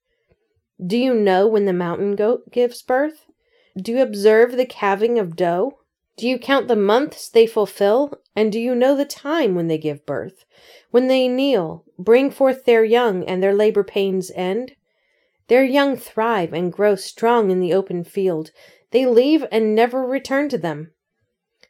Do 0.86 0.98
you 0.98 1.14
know 1.14 1.48
when 1.48 1.66
the 1.66 1.74
mountain 1.74 2.16
goat 2.16 2.52
gives 2.52 2.84
birth? 2.84 3.26
Do 3.76 3.94
you 3.94 4.02
observe 4.02 4.58
the 4.58 4.66
calving 4.66 5.18
of 5.18 5.36
doe? 5.36 5.80
Do 6.22 6.30
you 6.30 6.38
count 6.38 6.68
the 6.68 6.76
months 6.76 7.28
they 7.28 7.48
fulfill? 7.48 8.14
And 8.36 8.52
do 8.52 8.60
you 8.60 8.76
know 8.76 8.96
the 8.96 9.06
time 9.06 9.56
when 9.56 9.66
they 9.66 9.80
give 9.80 10.06
birth? 10.06 10.46
When 10.92 11.08
they 11.08 11.28
kneel, 11.28 11.84
bring 11.98 12.30
forth 12.30 12.66
their 12.66 12.84
young, 12.84 13.24
and 13.24 13.42
their 13.42 13.56
labor 13.56 13.84
pains 13.84 14.32
end? 14.36 14.76
Their 15.48 15.64
young 15.64 15.98
thrive 15.98 16.54
and 16.54 16.72
grow 16.72 16.94
strong 16.94 17.50
in 17.50 17.60
the 17.60 17.74
open 17.74 18.04
field. 18.04 18.52
They 18.92 19.08
leave 19.08 19.48
and 19.52 19.74
never 19.74 20.06
return 20.06 20.48
to 20.50 20.60
them. 20.60 20.92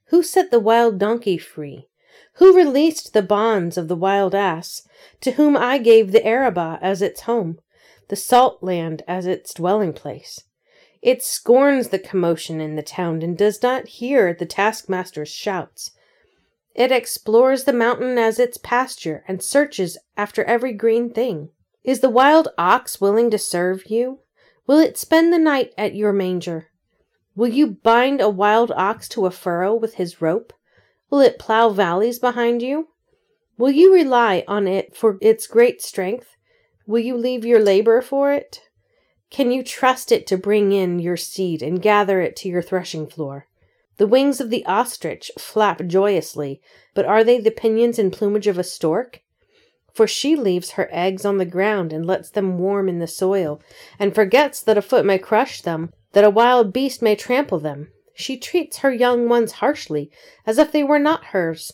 Who 0.08 0.22
set 0.22 0.52
the 0.52 0.60
wild 0.60 1.00
donkey 1.00 1.38
free? 1.38 1.88
Who 2.34 2.54
released 2.54 3.14
the 3.14 3.22
bonds 3.22 3.78
of 3.78 3.88
the 3.88 3.96
wild 3.96 4.36
ass, 4.36 4.86
to 5.22 5.32
whom 5.32 5.56
I 5.56 5.78
gave 5.78 6.12
the 6.12 6.28
Arabah 6.28 6.78
as 6.82 7.02
its 7.02 7.22
home, 7.22 7.62
the 8.10 8.18
salt 8.18 8.62
land 8.62 9.02
as 9.08 9.26
its 9.26 9.54
dwelling 9.54 9.94
place? 9.94 10.42
It 11.02 11.24
scorns 11.24 11.90
the 11.90 12.00
commotion 12.00 12.62
in 12.62 12.76
the 12.76 12.84
town 12.84 13.22
and 13.22 13.38
does 13.38 13.64
not 13.64 13.88
hear 13.88 14.34
the 14.34 14.46
taskmaster's 14.46 15.30
shouts. 15.30 15.92
It 16.76 16.92
explores 16.92 17.64
the 17.64 17.74
mountain 17.74 18.18
as 18.18 18.40
its 18.40 18.58
pasture 18.58 19.24
and 19.28 19.42
searches 19.42 19.98
after 20.16 20.44
every 20.44 20.74
green 20.74 21.12
thing. 21.12 21.50
Is 21.84 22.02
the 22.02 22.10
wild 22.10 22.50
ox 22.58 23.02
willing 23.02 23.32
to 23.32 23.38
serve 23.38 23.90
you? 23.90 24.20
Will 24.68 24.78
it 24.78 24.98
spend 24.98 25.34
the 25.34 25.40
night 25.40 25.74
at 25.78 25.96
your 25.96 26.14
manger? 26.14 26.68
Will 27.36 27.48
you 27.48 27.68
bind 27.68 28.22
a 28.22 28.30
wild 28.30 28.72
ox 28.72 29.10
to 29.10 29.26
a 29.26 29.32
furrow 29.32 29.74
with 29.74 29.96
his 29.96 30.22
rope? 30.22 30.54
Will 31.10 31.20
it 31.20 31.40
plow 31.40 31.70
valleys 31.70 32.20
behind 32.20 32.62
you? 32.62 32.90
Will 33.58 33.72
you 33.72 33.94
rely 33.94 34.44
on 34.48 34.68
it 34.68 34.96
for 34.96 35.18
its 35.22 35.48
great 35.48 35.82
strength? 35.82 36.36
Will 36.86 37.00
you 37.00 37.18
leave 37.18 37.44
your 37.44 37.60
labor 37.60 38.02
for 38.02 38.32
it? 38.32 38.62
Can 39.32 39.50
you 39.50 39.64
trust 39.64 40.12
it 40.12 40.28
to 40.28 40.38
bring 40.38 40.74
in 40.74 41.00
your 41.00 41.16
seed 41.16 41.64
and 41.64 41.82
gather 41.82 42.20
it 42.20 42.36
to 42.38 42.50
your 42.50 42.62
threshing 42.62 43.08
floor? 43.08 43.48
The 43.96 44.06
wings 44.06 44.42
of 44.42 44.50
the 44.50 44.66
ostrich 44.66 45.32
flap 45.40 45.86
joyously, 45.88 46.62
but 46.94 47.06
are 47.06 47.24
they 47.24 47.40
the 47.40 47.50
pinions 47.50 47.98
and 47.98 48.12
plumage 48.12 48.48
of 48.48 48.58
a 48.58 48.64
stork? 48.64 49.22
For 49.94 50.06
she 50.06 50.36
leaves 50.36 50.72
her 50.72 50.90
eggs 50.92 51.24
on 51.24 51.38
the 51.38 51.46
ground 51.46 51.94
and 51.94 52.06
lets 52.06 52.30
them 52.30 52.58
warm 52.58 52.90
in 52.90 53.00
the 53.00 53.08
soil, 53.08 53.62
and 53.98 54.14
forgets 54.14 54.62
that 54.62 54.78
a 54.78 54.82
foot 54.82 55.06
may 55.06 55.18
crush 55.18 55.62
them, 55.62 55.94
that 56.12 56.26
a 56.26 56.30
wild 56.30 56.74
beast 56.74 57.02
may 57.02 57.16
trample 57.16 57.60
them. 57.60 57.90
She 58.14 58.36
treats 58.38 58.80
her 58.80 58.92
young 58.92 59.30
ones 59.30 59.54
harshly, 59.54 60.12
as 60.46 60.58
if 60.58 60.74
they 60.74 60.84
were 60.84 61.00
not 61.00 61.26
hers. 61.28 61.72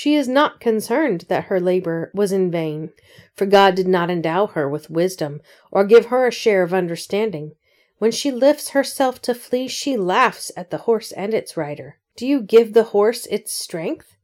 She 0.00 0.14
is 0.14 0.28
not 0.28 0.60
concerned 0.60 1.24
that 1.26 1.46
her 1.46 1.58
labor 1.58 2.12
was 2.14 2.30
in 2.30 2.52
vain, 2.52 2.92
for 3.34 3.46
God 3.46 3.74
did 3.74 3.88
not 3.88 4.10
endow 4.10 4.46
her 4.46 4.68
with 4.68 4.88
wisdom 4.88 5.40
or 5.72 5.82
give 5.82 6.06
her 6.06 6.24
a 6.24 6.30
share 6.30 6.62
of 6.62 6.72
understanding. 6.72 7.56
When 7.98 8.12
she 8.12 8.30
lifts 8.30 8.68
herself 8.68 9.20
to 9.22 9.34
flee, 9.34 9.66
she 9.66 9.96
laughs 9.96 10.52
at 10.56 10.70
the 10.70 10.86
horse 10.86 11.10
and 11.10 11.34
its 11.34 11.56
rider. 11.56 11.98
Do 12.14 12.28
you 12.28 12.40
give 12.40 12.74
the 12.74 12.94
horse 12.94 13.26
its 13.26 13.52
strength? 13.52 14.16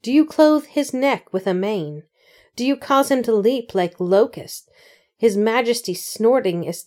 Do 0.00 0.10
you 0.10 0.24
clothe 0.24 0.64
his 0.64 0.94
neck 0.94 1.30
with 1.30 1.46
a 1.46 1.52
mane? 1.52 2.04
Do 2.56 2.64
you 2.64 2.74
cause 2.74 3.10
him 3.10 3.22
to 3.24 3.34
leap 3.34 3.74
like 3.74 4.00
locust? 4.00 4.70
His 5.18 5.36
majesty 5.36 5.92
snorting 5.92 6.64
is 6.64 6.86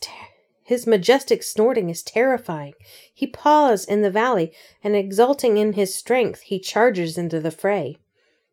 his 0.70 0.86
majestic 0.86 1.42
snorting 1.42 1.90
is 1.90 2.04
terrifying. 2.04 2.74
He 3.12 3.26
paws 3.26 3.86
in 3.86 4.04
the 4.04 4.12
valley, 4.12 4.54
and 4.84 4.96
exulting 4.96 5.58
in 5.58 5.74
his 5.74 5.96
strength, 5.96 6.42
he 6.42 6.60
charges 6.60 7.18
into 7.18 7.40
the 7.40 7.50
fray. 7.50 7.98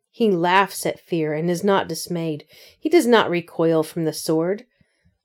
He 0.09 0.31
laughs 0.31 0.83
at 0.87 0.99
fear 0.99 1.35
and 1.35 1.47
is 1.47 1.63
not 1.63 1.87
dismayed. 1.87 2.45
He 2.79 2.89
does 2.89 3.05
not 3.05 3.29
recoil 3.29 3.83
from 3.83 4.05
the 4.05 4.13
sword. 4.13 4.65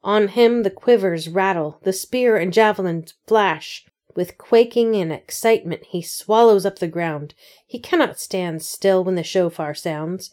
On 0.05 0.29
him 0.29 0.65
the 0.65 0.71
quivers 0.71 1.31
rattle, 1.31 1.79
the 1.83 1.95
spear 1.95 2.37
and 2.37 2.53
javelins 2.53 3.15
flash. 3.27 3.87
With 4.15 4.37
quaking 4.37 4.95
and 4.95 5.11
excitement 5.11 5.85
he 5.87 6.03
swallows 6.03 6.67
up 6.67 6.79
the 6.79 6.89
ground. 6.89 7.33
He 7.67 7.79
cannot 7.79 8.21
stand 8.21 8.61
still 8.61 9.03
when 9.03 9.15
the 9.15 9.23
shofar 9.23 9.73
sounds. 9.73 10.31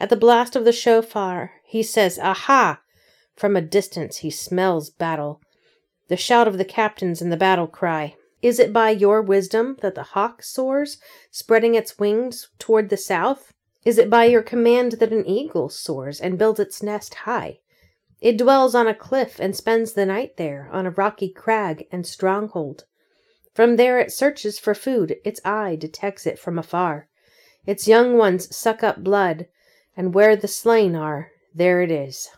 At 0.00 0.10
the 0.10 0.16
blast 0.16 0.56
of 0.56 0.64
the 0.64 0.72
shofar 0.72 1.52
he 1.64 1.84
says, 1.84 2.18
Aha! 2.18 2.80
From 3.36 3.54
a 3.54 3.60
distance 3.62 4.16
he 4.16 4.30
smells 4.30 4.90
battle 4.90 5.40
the 6.10 6.16
shout 6.16 6.48
of 6.48 6.58
the 6.58 6.64
captains 6.64 7.22
and 7.22 7.30
the 7.32 7.36
battle 7.36 7.68
cry. 7.68 8.16
Is 8.42 8.58
it 8.58 8.72
by 8.72 8.90
your 8.90 9.22
wisdom 9.22 9.76
that 9.80 9.94
the 9.94 10.02
hawk 10.02 10.42
soars, 10.42 10.98
spreading 11.30 11.76
its 11.76 12.00
wings 12.00 12.48
toward 12.58 12.88
the 12.88 12.96
south? 12.96 13.52
Is 13.84 13.96
it 13.96 14.10
by 14.10 14.24
your 14.24 14.42
command 14.42 14.92
that 14.98 15.12
an 15.12 15.24
eagle 15.24 15.68
soars 15.68 16.20
and 16.20 16.36
builds 16.36 16.58
its 16.58 16.82
nest 16.82 17.14
high? 17.14 17.60
It 18.20 18.36
dwells 18.36 18.74
on 18.74 18.88
a 18.88 18.94
cliff 18.94 19.38
and 19.38 19.54
spends 19.54 19.92
the 19.92 20.04
night 20.04 20.36
there, 20.36 20.68
on 20.72 20.84
a 20.84 20.90
rocky 20.90 21.30
crag 21.30 21.86
and 21.92 22.04
stronghold. 22.04 22.86
From 23.54 23.76
there 23.76 24.00
it 24.00 24.12
searches 24.12 24.58
for 24.58 24.74
food, 24.74 25.16
its 25.24 25.40
eye 25.44 25.76
detects 25.76 26.26
it 26.26 26.40
from 26.40 26.58
afar. 26.58 27.08
Its 27.66 27.86
young 27.86 28.18
ones 28.18 28.54
suck 28.54 28.82
up 28.82 29.04
blood, 29.04 29.46
and 29.96 30.12
where 30.12 30.34
the 30.34 30.48
slain 30.48 30.96
are, 30.96 31.30
there 31.54 31.82
it 31.82 31.92
is. 31.92 32.30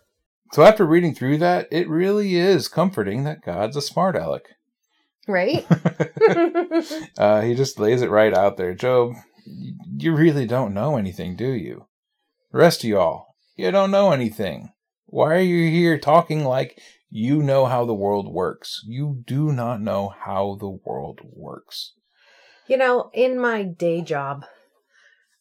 So 0.53 0.63
after 0.63 0.85
reading 0.85 1.15
through 1.15 1.39
that, 1.39 1.67
it 1.71 1.89
really 1.89 2.37
is 2.37 2.69
comforting 2.69 3.25
that 3.25 3.43
God's 3.43 3.75
a 3.75 3.81
smart 3.81 4.17
aleck. 4.17 4.43
Right? 5.27 5.67
uh, 7.19 7.41
he 7.41 7.55
just 7.55 7.79
lays 7.79 8.03
it 8.03 8.11
right 8.11 8.37
out 8.37 8.59
there. 8.59 8.75
Job, 8.75 9.15
you 9.47 10.15
really 10.15 10.47
don't 10.47 10.75
know 10.75 10.99
anything, 10.99 11.37
do 11.37 11.51
you? 11.51 11.87
The 12.53 12.59
rest 12.59 12.85
of 12.85 12.91
y'all, 12.91 13.29
you 13.57 13.71
don't 13.71 13.91
know 13.91 14.13
anything. 14.13 14.73
Why 15.07 15.35
are 15.35 15.41
you 15.41 15.71
here 15.71 15.99
talking 15.99 16.45
like 16.45 16.79
you 17.09 17.43
know 17.43 17.65
how 17.65 17.87
the 17.87 17.95
world 17.95 18.31
works? 18.31 18.83
You 18.87 19.23
do 19.27 19.53
not 19.53 19.81
know 19.81 20.09
how 20.25 20.59
the 20.61 20.69
world 20.69 21.21
works. 21.23 21.95
You 22.67 22.77
know, 22.77 23.11
in 23.15 23.41
my 23.41 23.63
day 23.63 24.03
job, 24.03 24.45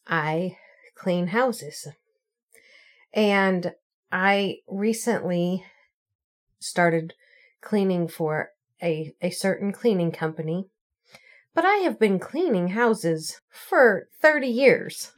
I 0.06 0.56
clean 0.94 1.28
houses. 1.28 1.88
And 3.14 3.74
I 4.12 4.58
recently 4.68 5.64
started 6.58 7.14
cleaning 7.62 8.08
for 8.08 8.50
a, 8.82 9.14
a 9.22 9.30
certain 9.30 9.72
cleaning 9.72 10.12
company, 10.12 10.68
but 11.54 11.64
I 11.64 11.76
have 11.76 11.98
been 11.98 12.18
cleaning 12.18 12.68
houses 12.68 13.40
for 13.48 14.08
30 14.20 14.48
years. 14.48 15.12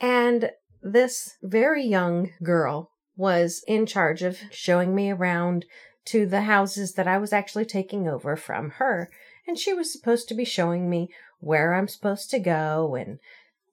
And 0.00 0.50
this 0.82 1.36
very 1.42 1.84
young 1.84 2.30
girl 2.42 2.92
was 3.16 3.62
in 3.68 3.84
charge 3.84 4.22
of 4.22 4.38
showing 4.50 4.94
me 4.94 5.10
around 5.10 5.66
to 6.06 6.26
the 6.26 6.42
houses 6.42 6.94
that 6.94 7.06
I 7.06 7.18
was 7.18 7.32
actually 7.32 7.66
taking 7.66 8.08
over 8.08 8.34
from 8.34 8.70
her. 8.70 9.10
And 9.46 9.58
she 9.58 9.74
was 9.74 9.92
supposed 9.92 10.26
to 10.28 10.34
be 10.34 10.44
showing 10.44 10.88
me 10.88 11.10
where 11.38 11.74
I'm 11.74 11.88
supposed 11.88 12.30
to 12.30 12.38
go 12.38 12.94
and 12.94 13.18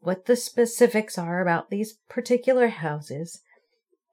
what 0.02 0.26
the 0.26 0.36
specifics 0.36 1.18
are 1.18 1.42
about 1.42 1.70
these 1.70 1.94
particular 2.10 2.68
houses. 2.68 3.42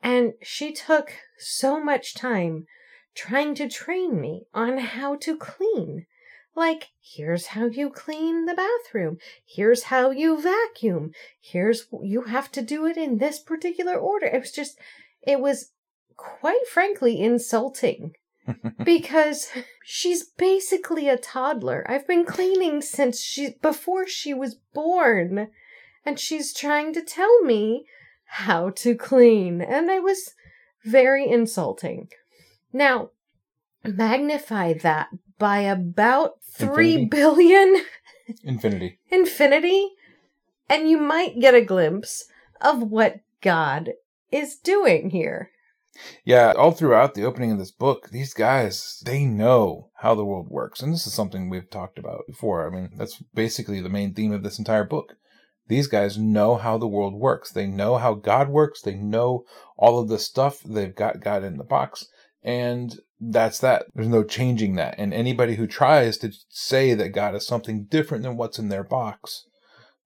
And 0.03 0.35
she 0.43 0.73
took 0.73 1.13
so 1.39 1.83
much 1.83 2.15
time 2.15 2.67
trying 3.15 3.55
to 3.57 3.69
train 3.69 4.21
me 4.21 4.47
on 4.55 4.79
how 4.79 5.17
to 5.17 5.37
clean. 5.37 6.07
Like, 6.55 6.89
here's 7.01 7.49
how 7.49 7.67
you 7.67 7.91
clean 7.91 8.47
the 8.47 8.55
bathroom. 8.55 9.19
Here's 9.45 9.85
how 9.85 10.11
you 10.11 10.41
vacuum. 10.41 11.13
Here's, 11.41 11.87
you 12.03 12.23
have 12.23 12.51
to 12.53 12.63
do 12.63 12.87
it 12.87 12.97
in 12.97 13.19
this 13.19 13.39
particular 13.39 13.95
order. 13.95 14.27
It 14.27 14.41
was 14.41 14.53
just, 14.53 14.79
it 15.23 15.41
was 15.41 15.73
quite 16.17 16.67
frankly 16.67 17.21
insulting 17.21 18.13
because 18.85 19.49
she's 19.85 20.25
basically 20.25 21.09
a 21.09 21.19
toddler. 21.19 21.85
I've 21.89 22.07
been 22.07 22.25
cleaning 22.25 22.81
since 22.81 23.21
she, 23.21 23.57
before 23.61 24.07
she 24.07 24.33
was 24.33 24.55
born. 24.73 25.49
And 26.05 26.21
she's 26.21 26.55
trying 26.55 26.95
to 26.95 27.03
tell 27.03 27.43
me 27.43 27.87
how 28.27 28.71
to 28.71 28.95
clean. 28.95 29.61
And 29.61 29.89
it 29.91 30.03
was 30.03 30.35
very 30.85 31.29
insulting. 31.29 32.09
Now, 32.73 33.11
magnify 33.85 34.75
that 34.75 35.09
by 35.39 35.59
about 35.61 36.37
three 36.43 36.95
Infinity. 36.95 37.09
billion 37.09 37.77
Infinity. 38.45 38.99
infinity, 39.11 39.91
and 40.69 40.89
you 40.89 40.99
might 40.99 41.39
get 41.41 41.55
a 41.55 41.61
glimpse 41.61 42.25
of 42.61 42.83
what 42.83 43.21
God 43.41 43.93
is 44.33 44.57
doing 44.57 45.11
here. 45.11 45.51
Yeah, 46.25 46.53
all 46.57 46.73
throughout 46.73 47.15
the 47.15 47.25
opening 47.25 47.53
of 47.53 47.59
this 47.59 47.71
book, 47.71 48.11
these 48.11 48.35
guys, 48.35 49.03
they 49.07 49.25
know 49.25 49.89
how 49.95 50.15
the 50.15 50.25
world 50.25 50.49
works. 50.51 50.83
And 50.83 50.93
this 50.93 51.07
is 51.07 51.15
something 51.15 51.49
we've 51.49 51.71
talked 51.71 51.99
about 51.99 52.27
before. 52.27 52.67
I 52.67 52.71
mean, 52.75 52.91
that's 52.97 53.23
basically 53.35 53.81
the 53.81 53.89
main 53.89 54.13
theme 54.13 54.33
of 54.33 54.43
this 54.43 54.59
entire 54.59 54.85
book. 54.85 55.15
These 55.69 55.89
guys 55.89 56.17
know 56.17 56.57
how 56.57 56.79
the 56.79 56.87
world 56.87 57.15
works. 57.15 57.51
They 57.51 57.67
know 57.67 57.97
how 57.97 58.15
God 58.15 58.49
works. 58.49 58.83
They 58.83 58.95
know 58.95 59.45
all 59.77 59.99
of 59.99 60.09
the 60.09 60.19
stuff. 60.19 60.61
They've 60.63 60.95
got 60.95 61.21
God 61.21 61.43
in 61.43 61.57
the 61.57 61.65
box. 61.65 62.07
And 62.43 63.01
that's 63.21 63.59
that. 63.61 63.87
There's 63.95 64.09
no 64.09 64.23
changing 64.23 64.77
that. 64.77 64.95
And 64.99 65.13
anybody 65.13 65.57
who 65.57 65.67
tries 65.67 66.19
to 66.19 66.33
say 66.49 66.95
that 66.95 67.09
God 67.09 67.35
is 67.35 67.47
something 67.47 67.85
different 67.85 68.23
than 68.23 68.37
what's 68.37 68.59
in 68.59 68.69
their 68.69 68.85
box 68.85 69.45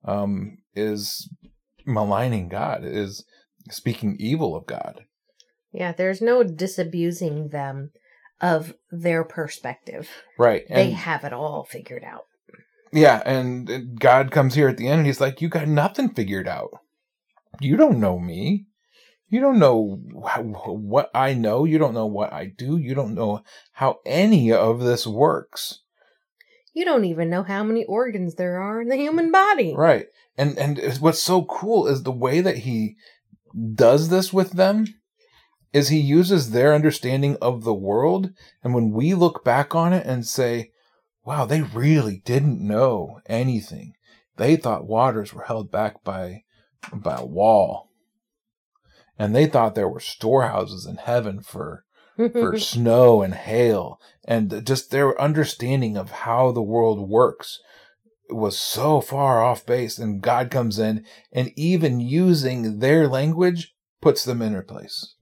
um, 0.04 0.58
is 0.74 1.28
maligning 1.84 2.48
God, 2.48 2.84
is 2.84 3.24
speaking 3.70 4.16
evil 4.18 4.56
of 4.56 4.66
God. 4.66 5.04
Yeah, 5.72 5.92
there's 5.92 6.22
no 6.22 6.42
disabusing 6.42 7.48
them 7.48 7.90
of 8.40 8.74
their 8.90 9.22
perspective. 9.24 10.08
Right. 10.38 10.64
they 10.68 10.90
have 10.92 11.24
it 11.24 11.32
all 11.32 11.64
figured 11.64 12.04
out. 12.04 12.24
Yeah, 12.92 13.22
and 13.24 13.98
God 13.98 14.30
comes 14.30 14.54
here 14.54 14.68
at 14.68 14.76
the 14.76 14.88
end 14.88 14.98
and 14.98 15.06
he's 15.06 15.20
like, 15.20 15.40
You 15.40 15.48
got 15.48 15.68
nothing 15.68 16.10
figured 16.10 16.48
out. 16.48 16.70
You 17.60 17.76
don't 17.76 18.00
know 18.00 18.18
me. 18.18 18.66
You 19.28 19.40
don't 19.40 19.60
know 19.60 20.00
what 20.04 21.10
I 21.14 21.34
know. 21.34 21.64
You 21.64 21.78
don't 21.78 21.94
know 21.94 22.06
what 22.06 22.32
I 22.32 22.46
do. 22.46 22.76
You 22.76 22.96
don't 22.96 23.14
know 23.14 23.42
how 23.72 23.98
any 24.04 24.52
of 24.52 24.80
this 24.80 25.06
works. 25.06 25.82
You 26.72 26.84
don't 26.84 27.04
even 27.04 27.30
know 27.30 27.44
how 27.44 27.62
many 27.62 27.84
organs 27.84 28.34
there 28.34 28.60
are 28.60 28.80
in 28.80 28.88
the 28.88 28.96
human 28.96 29.30
body. 29.30 29.74
Right. 29.76 30.06
And 30.36 30.58
and 30.58 30.80
what's 31.00 31.22
so 31.22 31.44
cool 31.44 31.86
is 31.86 32.02
the 32.02 32.10
way 32.10 32.40
that 32.40 32.58
he 32.58 32.96
does 33.74 34.08
this 34.08 34.32
with 34.32 34.52
them 34.52 34.86
is 35.72 35.88
he 35.88 36.00
uses 36.00 36.50
their 36.50 36.74
understanding 36.74 37.36
of 37.40 37.62
the 37.62 37.74
world 37.74 38.30
and 38.62 38.74
when 38.74 38.90
we 38.90 39.14
look 39.14 39.44
back 39.44 39.74
on 39.74 39.92
it 39.92 40.06
and 40.06 40.26
say, 40.26 40.70
wow, 41.24 41.44
they 41.44 41.62
really 41.62 42.22
didn't 42.24 42.60
know 42.60 43.20
anything. 43.26 43.94
They 44.36 44.56
thought 44.56 44.86
waters 44.86 45.32
were 45.32 45.44
held 45.44 45.70
back 45.70 46.02
by 46.02 46.44
by 46.92 47.16
a 47.16 47.26
wall. 47.26 47.90
And 49.18 49.36
they 49.36 49.46
thought 49.46 49.74
there 49.74 49.88
were 49.88 50.00
storehouses 50.00 50.86
in 50.86 50.96
heaven 50.96 51.42
for 51.42 51.84
for 52.32 52.58
snow 52.58 53.22
and 53.22 53.34
hail 53.34 54.00
and 54.24 54.64
just 54.66 54.90
their 54.90 55.18
understanding 55.20 55.96
of 55.96 56.10
how 56.10 56.52
the 56.52 56.62
world 56.62 57.08
works 57.08 57.60
was 58.28 58.58
so 58.58 59.00
far 59.00 59.42
off 59.42 59.66
base 59.66 59.98
and 59.98 60.22
God 60.22 60.50
comes 60.50 60.78
in 60.78 61.04
and 61.32 61.52
even 61.56 62.00
using 62.00 62.78
their 62.78 63.08
language 63.08 63.74
puts 64.00 64.24
them 64.24 64.40
in 64.42 64.52
their 64.52 64.62
place. 64.62 65.14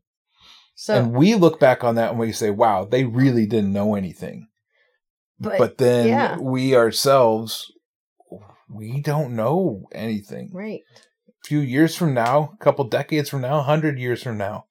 So, 0.75 0.95
and 0.95 1.13
we 1.13 1.35
look 1.35 1.59
back 1.59 1.83
on 1.83 1.97
that 1.97 2.11
and 2.11 2.19
we 2.19 2.33
say, 2.33 2.51
wow, 2.51 2.85
they 2.85 3.05
really 3.05 3.47
didn't 3.47 3.73
know 3.73 3.95
anything. 3.95 4.48
But, 5.41 5.59
but 5.59 5.79
then 5.79 6.09
yeah. 6.09 6.37
we 6.39 6.75
ourselves, 6.75 7.73
we 8.69 9.01
don't 9.01 9.37
know 9.37 9.87
anything. 9.93 10.51
Right. 10.53 10.83
A 11.29 11.47
few 11.47 11.61
years 11.61 11.95
from 11.95 12.13
now, 12.13 12.55
a 12.61 12.65
couple 12.65 12.85
decades 12.85 13.31
from 13.31 13.43
now, 13.43 13.61
a 13.61 13.63
hundred 13.63 13.99
years 13.99 14.23
from 14.23 14.37
now, 14.37 14.67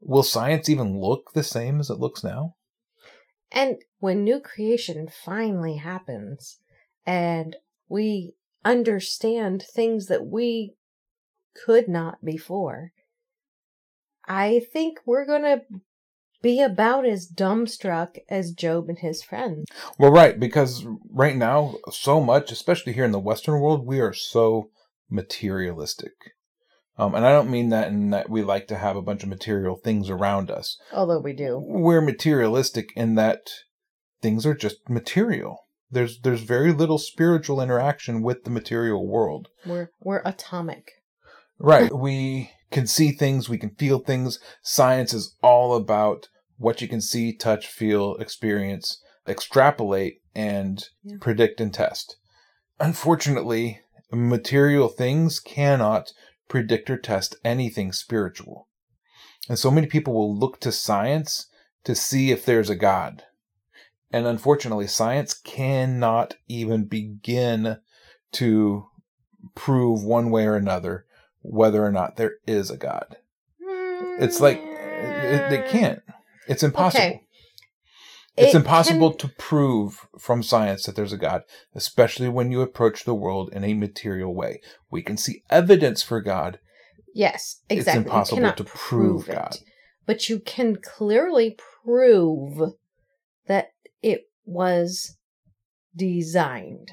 will 0.00 0.22
science 0.22 0.68
even 0.68 1.00
look 1.00 1.32
the 1.32 1.42
same 1.42 1.80
as 1.80 1.90
it 1.90 1.98
looks 1.98 2.22
now? 2.22 2.54
And 3.50 3.78
when 3.98 4.24
new 4.24 4.40
creation 4.40 5.08
finally 5.08 5.76
happens 5.76 6.58
and 7.04 7.56
we 7.88 8.34
understand 8.64 9.62
things 9.62 10.06
that 10.06 10.26
we 10.26 10.74
could 11.66 11.88
not 11.88 12.24
before, 12.24 12.92
I 14.26 14.62
think 14.72 15.00
we're 15.04 15.26
going 15.26 15.42
to 15.42 15.62
be 16.42 16.60
about 16.60 17.06
as 17.06 17.30
dumbstruck 17.30 18.18
as 18.28 18.52
Job 18.52 18.88
and 18.88 18.98
his 18.98 19.22
friends. 19.22 19.66
Well, 19.98 20.10
right, 20.10 20.38
because 20.38 20.84
right 21.10 21.36
now, 21.36 21.76
so 21.90 22.20
much, 22.20 22.50
especially 22.52 22.92
here 22.92 23.04
in 23.04 23.12
the 23.12 23.18
Western 23.18 23.60
world, 23.60 23.86
we 23.86 24.00
are 24.00 24.12
so 24.12 24.70
materialistic. 25.08 26.12
Um, 26.98 27.14
and 27.14 27.24
I 27.24 27.32
don't 27.32 27.50
mean 27.50 27.70
that 27.70 27.88
in 27.88 28.10
that 28.10 28.28
we 28.28 28.42
like 28.42 28.66
to 28.68 28.76
have 28.76 28.96
a 28.96 29.02
bunch 29.02 29.22
of 29.22 29.28
material 29.28 29.76
things 29.76 30.10
around 30.10 30.50
us. 30.50 30.78
Although 30.92 31.20
we 31.20 31.32
do. 31.32 31.58
We're 31.64 32.02
materialistic 32.02 32.90
in 32.94 33.14
that 33.14 33.50
things 34.20 34.44
are 34.44 34.54
just 34.54 34.88
material. 34.88 35.66
There's 35.90 36.20
there's 36.20 36.42
very 36.42 36.72
little 36.72 36.98
spiritual 36.98 37.60
interaction 37.60 38.22
with 38.22 38.44
the 38.44 38.50
material 38.50 39.06
world. 39.06 39.48
We're 39.64 39.90
we're 40.00 40.22
atomic. 40.24 40.92
Right. 41.58 41.92
we 41.96 42.50
can 42.72 42.86
see 42.86 43.12
things, 43.12 43.48
we 43.48 43.58
can 43.58 43.70
feel 43.76 43.98
things. 43.98 44.38
Science 44.62 45.12
is 45.12 45.36
all 45.42 45.76
about 45.76 46.28
what 46.56 46.80
you 46.80 46.88
can 46.88 47.00
see, 47.00 47.32
touch, 47.32 47.66
feel, 47.66 48.16
experience, 48.16 49.00
extrapolate, 49.28 50.20
and 50.34 50.88
yeah. 51.04 51.16
predict 51.20 51.60
and 51.60 51.72
test. 51.72 52.16
Unfortunately, 52.80 53.80
material 54.10 54.88
things 54.88 55.38
cannot 55.38 56.12
predict 56.48 56.90
or 56.90 56.98
test 56.98 57.36
anything 57.44 57.92
spiritual. 57.92 58.68
And 59.48 59.58
so 59.58 59.70
many 59.70 59.86
people 59.86 60.14
will 60.14 60.36
look 60.36 60.60
to 60.60 60.72
science 60.72 61.46
to 61.84 61.94
see 61.94 62.30
if 62.30 62.44
there's 62.44 62.70
a 62.70 62.76
God. 62.76 63.24
And 64.12 64.26
unfortunately, 64.26 64.86
science 64.86 65.34
cannot 65.34 66.34
even 66.46 66.84
begin 66.84 67.78
to 68.32 68.86
prove 69.54 70.04
one 70.04 70.30
way 70.30 70.46
or 70.46 70.56
another 70.56 71.06
whether 71.42 71.84
or 71.84 71.92
not 71.92 72.16
there 72.16 72.36
is 72.46 72.70
a 72.70 72.76
God. 72.76 73.16
It's 74.18 74.40
like 74.40 74.58
it, 74.58 75.50
they 75.50 75.58
mm. 75.58 75.68
can't. 75.68 76.02
It's 76.48 76.62
impossible. 76.62 77.04
Okay. 77.04 77.22
It's 78.36 78.54
it 78.54 78.58
impossible 78.58 79.10
can... 79.10 79.28
to 79.28 79.34
prove 79.36 80.06
from 80.18 80.42
science 80.42 80.84
that 80.84 80.96
there's 80.96 81.12
a 81.12 81.18
God, 81.18 81.42
especially 81.74 82.28
when 82.28 82.50
you 82.50 82.62
approach 82.62 83.04
the 83.04 83.14
world 83.14 83.50
in 83.52 83.62
a 83.62 83.74
material 83.74 84.34
way. 84.34 84.60
We 84.90 85.02
can 85.02 85.16
see 85.16 85.42
evidence 85.50 86.02
for 86.02 86.20
God. 86.20 86.58
Yes, 87.14 87.60
exactly. 87.68 88.00
It's 88.00 88.06
impossible 88.06 88.52
to 88.52 88.64
prove, 88.64 89.26
prove 89.26 89.26
God. 89.26 89.58
But 90.06 90.28
you 90.28 90.40
can 90.40 90.76
clearly 90.76 91.56
prove 91.84 92.72
that 93.46 93.72
it 94.02 94.22
was 94.46 95.16
designed. 95.94 96.92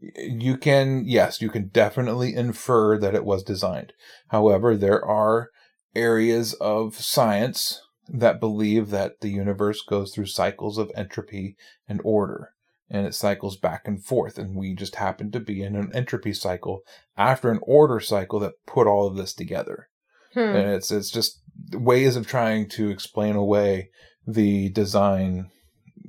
You 0.00 0.56
can, 0.56 1.04
yes, 1.06 1.40
you 1.40 1.50
can 1.50 1.68
definitely 1.68 2.34
infer 2.34 2.98
that 2.98 3.14
it 3.14 3.24
was 3.24 3.42
designed. 3.42 3.92
However, 4.28 4.76
there 4.76 5.04
are 5.04 5.50
areas 5.94 6.54
of 6.54 6.96
science 6.96 7.80
that 8.08 8.40
believe 8.40 8.90
that 8.90 9.20
the 9.20 9.28
universe 9.28 9.82
goes 9.82 10.12
through 10.12 10.26
cycles 10.26 10.78
of 10.78 10.90
entropy 10.94 11.56
and 11.88 12.00
order 12.04 12.52
and 12.90 13.06
it 13.06 13.14
cycles 13.14 13.56
back 13.56 13.86
and 13.86 14.02
forth 14.04 14.38
and 14.38 14.56
we 14.56 14.74
just 14.74 14.96
happen 14.96 15.30
to 15.30 15.40
be 15.40 15.62
in 15.62 15.76
an 15.76 15.90
entropy 15.94 16.32
cycle 16.32 16.80
after 17.16 17.50
an 17.50 17.60
order 17.62 18.00
cycle 18.00 18.38
that 18.40 18.54
put 18.66 18.86
all 18.86 19.06
of 19.06 19.16
this 19.16 19.34
together 19.34 19.88
hmm. 20.32 20.40
and 20.40 20.70
it's 20.70 20.90
it's 20.90 21.10
just 21.10 21.42
ways 21.72 22.16
of 22.16 22.26
trying 22.26 22.68
to 22.68 22.88
explain 22.88 23.36
away 23.36 23.90
the 24.26 24.70
design 24.70 25.50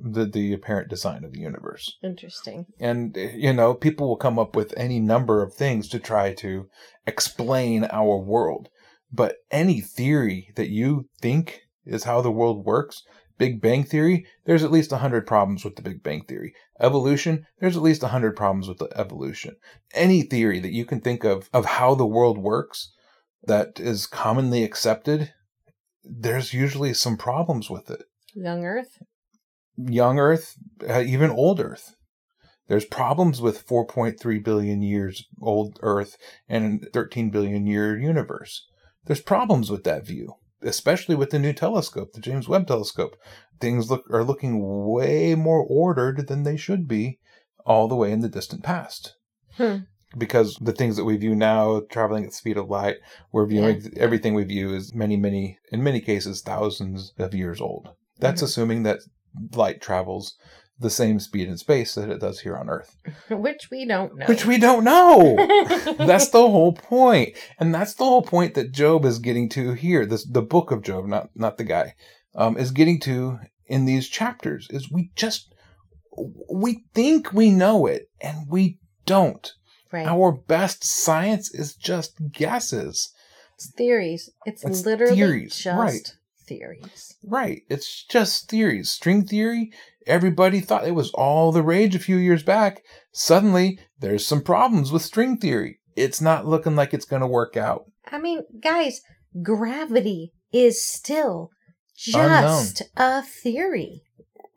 the 0.02 0.24
the 0.24 0.52
apparent 0.52 0.88
design 0.88 1.24
of 1.24 1.32
the 1.32 1.40
universe 1.40 1.98
interesting 2.02 2.66
and 2.78 3.16
you 3.16 3.52
know 3.52 3.74
people 3.74 4.08
will 4.08 4.16
come 4.16 4.38
up 4.38 4.56
with 4.56 4.72
any 4.76 4.98
number 4.98 5.42
of 5.42 5.54
things 5.54 5.88
to 5.88 5.98
try 5.98 6.32
to 6.32 6.66
explain 7.06 7.84
our 7.92 8.16
world 8.16 8.68
but 9.12 9.36
any 9.50 9.80
theory 9.80 10.52
that 10.56 10.70
you 10.70 11.08
think 11.20 11.62
is 11.84 12.04
how 12.04 12.20
the 12.20 12.30
world 12.30 12.64
works. 12.64 13.02
Big 13.38 13.60
Bang 13.60 13.84
Theory, 13.84 14.26
there's 14.44 14.62
at 14.62 14.70
least 14.70 14.90
100 14.90 15.26
problems 15.26 15.64
with 15.64 15.76
the 15.76 15.82
Big 15.82 16.02
Bang 16.02 16.24
Theory. 16.24 16.54
Evolution, 16.78 17.46
there's 17.58 17.76
at 17.76 17.82
least 17.82 18.02
100 18.02 18.36
problems 18.36 18.68
with 18.68 18.78
the 18.78 18.90
evolution. 18.94 19.56
Any 19.94 20.22
theory 20.22 20.60
that 20.60 20.72
you 20.72 20.84
can 20.84 21.00
think 21.00 21.24
of 21.24 21.48
of 21.52 21.64
how 21.64 21.94
the 21.94 22.06
world 22.06 22.38
works 22.38 22.92
that 23.42 23.80
is 23.80 24.06
commonly 24.06 24.62
accepted, 24.62 25.32
there's 26.04 26.52
usually 26.52 26.92
some 26.92 27.16
problems 27.16 27.70
with 27.70 27.90
it. 27.90 28.02
Young 28.34 28.64
Earth? 28.64 28.98
Young 29.76 30.18
Earth, 30.18 30.54
uh, 30.88 31.00
even 31.00 31.30
old 31.30 31.60
Earth. 31.60 31.94
There's 32.68 32.84
problems 32.84 33.40
with 33.40 33.66
4.3 33.66 34.44
billion 34.44 34.82
years 34.82 35.24
old 35.40 35.78
Earth 35.82 36.16
and 36.48 36.86
13 36.92 37.30
billion 37.30 37.66
year 37.66 37.98
universe. 37.98 38.66
There's 39.06 39.20
problems 39.20 39.70
with 39.70 39.84
that 39.84 40.06
view 40.06 40.34
especially 40.62 41.14
with 41.14 41.30
the 41.30 41.38
new 41.38 41.52
telescope, 41.52 42.12
the 42.12 42.20
James 42.20 42.48
Webb 42.48 42.66
telescope. 42.66 43.16
Things 43.60 43.90
look 43.90 44.04
are 44.10 44.24
looking 44.24 44.86
way 44.88 45.34
more 45.34 45.64
ordered 45.68 46.28
than 46.28 46.42
they 46.42 46.56
should 46.56 46.88
be 46.88 47.18
all 47.64 47.88
the 47.88 47.96
way 47.96 48.10
in 48.12 48.20
the 48.20 48.28
distant 48.28 48.62
past. 48.62 49.16
Hmm. 49.56 49.76
Because 50.16 50.56
the 50.60 50.72
things 50.72 50.96
that 50.96 51.04
we 51.04 51.16
view 51.16 51.36
now, 51.36 51.82
traveling 51.90 52.24
at 52.24 52.30
the 52.30 52.36
speed 52.36 52.56
of 52.56 52.68
light, 52.68 52.96
we're 53.30 53.46
viewing 53.46 53.80
yeah. 53.80 53.90
everything 53.96 54.34
we 54.34 54.42
view 54.42 54.74
is 54.74 54.92
many, 54.92 55.16
many, 55.16 55.58
in 55.70 55.84
many 55.84 56.00
cases, 56.00 56.42
thousands 56.42 57.12
of 57.18 57.32
years 57.32 57.60
old. 57.60 57.90
That's 58.18 58.40
mm-hmm. 58.40 58.46
assuming 58.46 58.82
that 58.84 59.00
light 59.52 59.80
travels 59.80 60.36
the 60.78 60.90
same 60.90 61.20
speed 61.20 61.46
in 61.46 61.58
space 61.58 61.94
that 61.94 62.08
it 62.08 62.20
does 62.20 62.40
here 62.40 62.56
on 62.56 62.70
Earth. 62.70 62.96
Which 63.30 63.68
we 63.70 63.84
don't 63.84 64.16
know. 64.16 64.26
Which 64.26 64.46
we 64.46 64.58
don't 64.58 64.82
know. 64.84 65.36
that's 65.98 66.30
the 66.30 66.40
whole 66.40 66.72
point. 66.72 67.36
And 67.58 67.74
that's 67.74 67.94
the 67.94 68.04
whole 68.04 68.22
point 68.22 68.54
that 68.54 68.72
Job 68.72 69.04
is 69.04 69.18
getting 69.18 69.48
to 69.50 69.74
here. 69.74 70.06
This 70.06 70.24
the 70.24 70.42
book 70.42 70.70
of 70.70 70.82
Job, 70.82 71.06
not 71.06 71.28
not 71.34 71.58
the 71.58 71.64
guy, 71.64 71.94
um, 72.34 72.56
is 72.56 72.70
getting 72.70 72.98
to 73.00 73.38
in 73.66 73.84
these 73.84 74.08
chapters 74.08 74.66
is 74.70 74.90
we 74.90 75.10
just 75.14 75.54
we 76.52 76.84
think 76.92 77.32
we 77.32 77.50
know 77.50 77.86
it 77.86 78.10
and 78.20 78.48
we 78.48 78.78
don't. 79.06 79.52
Right. 79.92 80.06
Our 80.06 80.32
best 80.32 80.84
science 80.84 81.52
is 81.54 81.74
just 81.74 82.32
guesses. 82.32 83.12
It's 83.54 83.70
theories. 83.72 84.30
It's, 84.46 84.64
it's 84.64 84.84
literally 84.84 85.16
theories. 85.16 85.56
just 85.56 85.78
right. 85.78 86.16
Theories. 86.50 87.16
Right. 87.24 87.62
It's 87.70 88.04
just 88.04 88.50
theories. 88.50 88.90
String 88.90 89.24
theory 89.24 89.70
everybody 90.06 90.60
thought 90.60 90.86
it 90.86 90.94
was 90.94 91.10
all 91.12 91.52
the 91.52 91.62
rage 91.62 91.94
a 91.94 92.00
few 92.00 92.16
years 92.16 92.42
back. 92.42 92.82
Suddenly, 93.12 93.78
there's 93.98 94.26
some 94.26 94.42
problems 94.42 94.92
with 94.92 95.02
string 95.02 95.36
theory. 95.36 95.78
It's 95.96 96.20
not 96.20 96.46
looking 96.46 96.76
like 96.76 96.92
it's 96.92 97.04
going 97.04 97.20
to 97.20 97.26
work 97.26 97.56
out. 97.56 97.84
I 98.10 98.18
mean, 98.18 98.42
guys, 98.60 99.00
gravity 99.42 100.32
is 100.52 100.84
still 100.84 101.50
just 101.96 102.82
Unknown. 102.96 103.20
a 103.20 103.22
theory. 103.22 104.02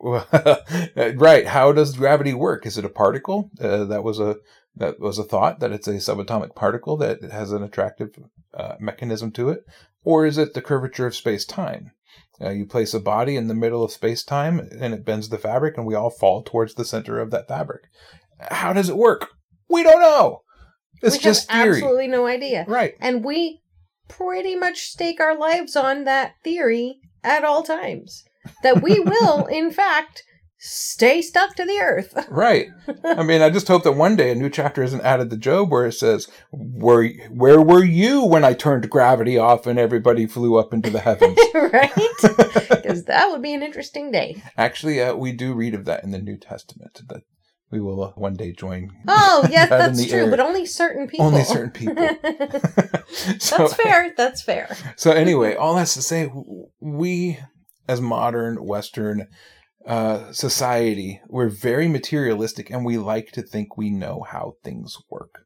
right. 0.00 1.46
How 1.46 1.72
does 1.72 1.96
gravity 1.96 2.34
work? 2.34 2.66
Is 2.66 2.76
it 2.76 2.84
a 2.84 2.90
particle? 2.90 3.50
Uh, 3.58 3.84
that 3.84 4.04
was 4.04 4.18
a 4.18 4.36
that 4.76 4.98
was 4.98 5.18
a 5.18 5.24
thought 5.24 5.60
that 5.60 5.72
it's 5.72 5.86
a 5.86 5.94
subatomic 5.94 6.54
particle 6.54 6.96
that 6.96 7.22
has 7.22 7.52
an 7.52 7.62
attractive 7.62 8.10
uh, 8.52 8.74
mechanism 8.80 9.30
to 9.32 9.48
it, 9.48 9.60
or 10.04 10.26
is 10.26 10.38
it 10.38 10.54
the 10.54 10.62
curvature 10.62 11.06
of 11.06 11.14
space 11.14 11.44
time? 11.44 11.92
Uh, 12.40 12.50
you 12.50 12.66
place 12.66 12.94
a 12.94 13.00
body 13.00 13.36
in 13.36 13.48
the 13.48 13.54
middle 13.54 13.84
of 13.84 13.92
space 13.92 14.24
time, 14.24 14.58
and 14.80 14.92
it 14.92 15.04
bends 15.04 15.28
the 15.28 15.38
fabric, 15.38 15.76
and 15.76 15.86
we 15.86 15.94
all 15.94 16.10
fall 16.10 16.42
towards 16.42 16.74
the 16.74 16.84
center 16.84 17.20
of 17.20 17.30
that 17.30 17.48
fabric. 17.48 17.84
How 18.50 18.72
does 18.72 18.88
it 18.88 18.96
work? 18.96 19.28
We 19.68 19.82
don't 19.82 20.00
know. 20.00 20.42
It's 21.02 21.16
we 21.16 21.22
just 21.22 21.50
have 21.50 21.64
theory, 21.64 21.76
absolutely 21.76 22.08
no 22.08 22.26
idea. 22.26 22.64
right? 22.66 22.94
And 23.00 23.24
we 23.24 23.60
pretty 24.08 24.56
much 24.56 24.78
stake 24.78 25.20
our 25.20 25.36
lives 25.36 25.76
on 25.76 26.04
that 26.04 26.34
theory 26.42 26.98
at 27.22 27.44
all 27.44 27.62
times. 27.62 28.24
That 28.62 28.82
we 28.82 29.00
will, 29.00 29.46
in 29.46 29.70
fact, 29.70 30.22
stay 30.64 31.20
stuck 31.20 31.54
to 31.56 31.64
the 31.64 31.78
earth. 31.78 32.14
Right. 32.34 32.68
I 33.04 33.22
mean, 33.22 33.42
I 33.42 33.50
just 33.50 33.68
hope 33.68 33.84
that 33.84 33.92
one 33.92 34.16
day 34.16 34.32
a 34.32 34.34
new 34.34 34.50
chapter 34.50 34.82
isn't 34.82 35.02
added 35.02 35.30
to 35.30 35.36
Job 35.36 35.70
where 35.70 35.86
it 35.86 35.92
says, 35.92 36.28
"Where 36.50 37.08
where 37.30 37.60
were 37.60 37.84
you 37.84 38.24
when 38.24 38.44
I 38.44 38.54
turned 38.54 38.90
gravity 38.90 39.38
off 39.38 39.66
and 39.66 39.78
everybody 39.78 40.26
flew 40.26 40.56
up 40.56 40.72
into 40.72 40.90
the 40.90 41.00
heavens?" 41.00 41.38
right? 41.54 41.92
Because 42.84 43.04
that 43.04 43.30
would 43.30 43.42
be 43.42 43.54
an 43.54 43.62
interesting 43.62 44.10
day. 44.10 44.42
Actually, 44.56 45.00
uh, 45.00 45.14
we 45.14 45.32
do 45.32 45.54
read 45.54 45.74
of 45.74 45.84
that 45.84 46.02
in 46.02 46.10
the 46.10 46.18
New 46.18 46.36
Testament 46.36 47.00
that 47.08 47.22
we 47.70 47.80
will 47.80 48.02
uh, 48.02 48.10
one 48.12 48.34
day 48.34 48.52
join. 48.52 48.90
Oh, 49.06 49.46
yes, 49.50 49.68
that's 49.68 50.06
true, 50.06 50.24
air. 50.24 50.30
but 50.30 50.40
only 50.40 50.66
certain 50.66 51.06
people. 51.06 51.26
Only 51.26 51.44
certain 51.44 51.70
people. 51.70 51.94
so, 53.38 53.58
that's 53.58 53.74
fair. 53.74 54.12
That's 54.16 54.42
fair. 54.42 54.76
So 54.96 55.12
anyway, 55.12 55.54
all 55.54 55.74
that's 55.74 55.94
to 55.94 56.02
say, 56.02 56.30
we 56.80 57.38
as 57.88 58.00
modern 58.00 58.64
Western 58.64 59.28
uh, 59.86 60.32
society, 60.32 61.20
we're 61.28 61.48
very 61.48 61.88
materialistic, 61.88 62.70
and 62.70 62.84
we 62.84 62.96
like 62.96 63.32
to 63.32 63.42
think 63.42 63.76
we 63.76 63.90
know 63.90 64.24
how 64.28 64.54
things 64.62 64.96
work, 65.10 65.40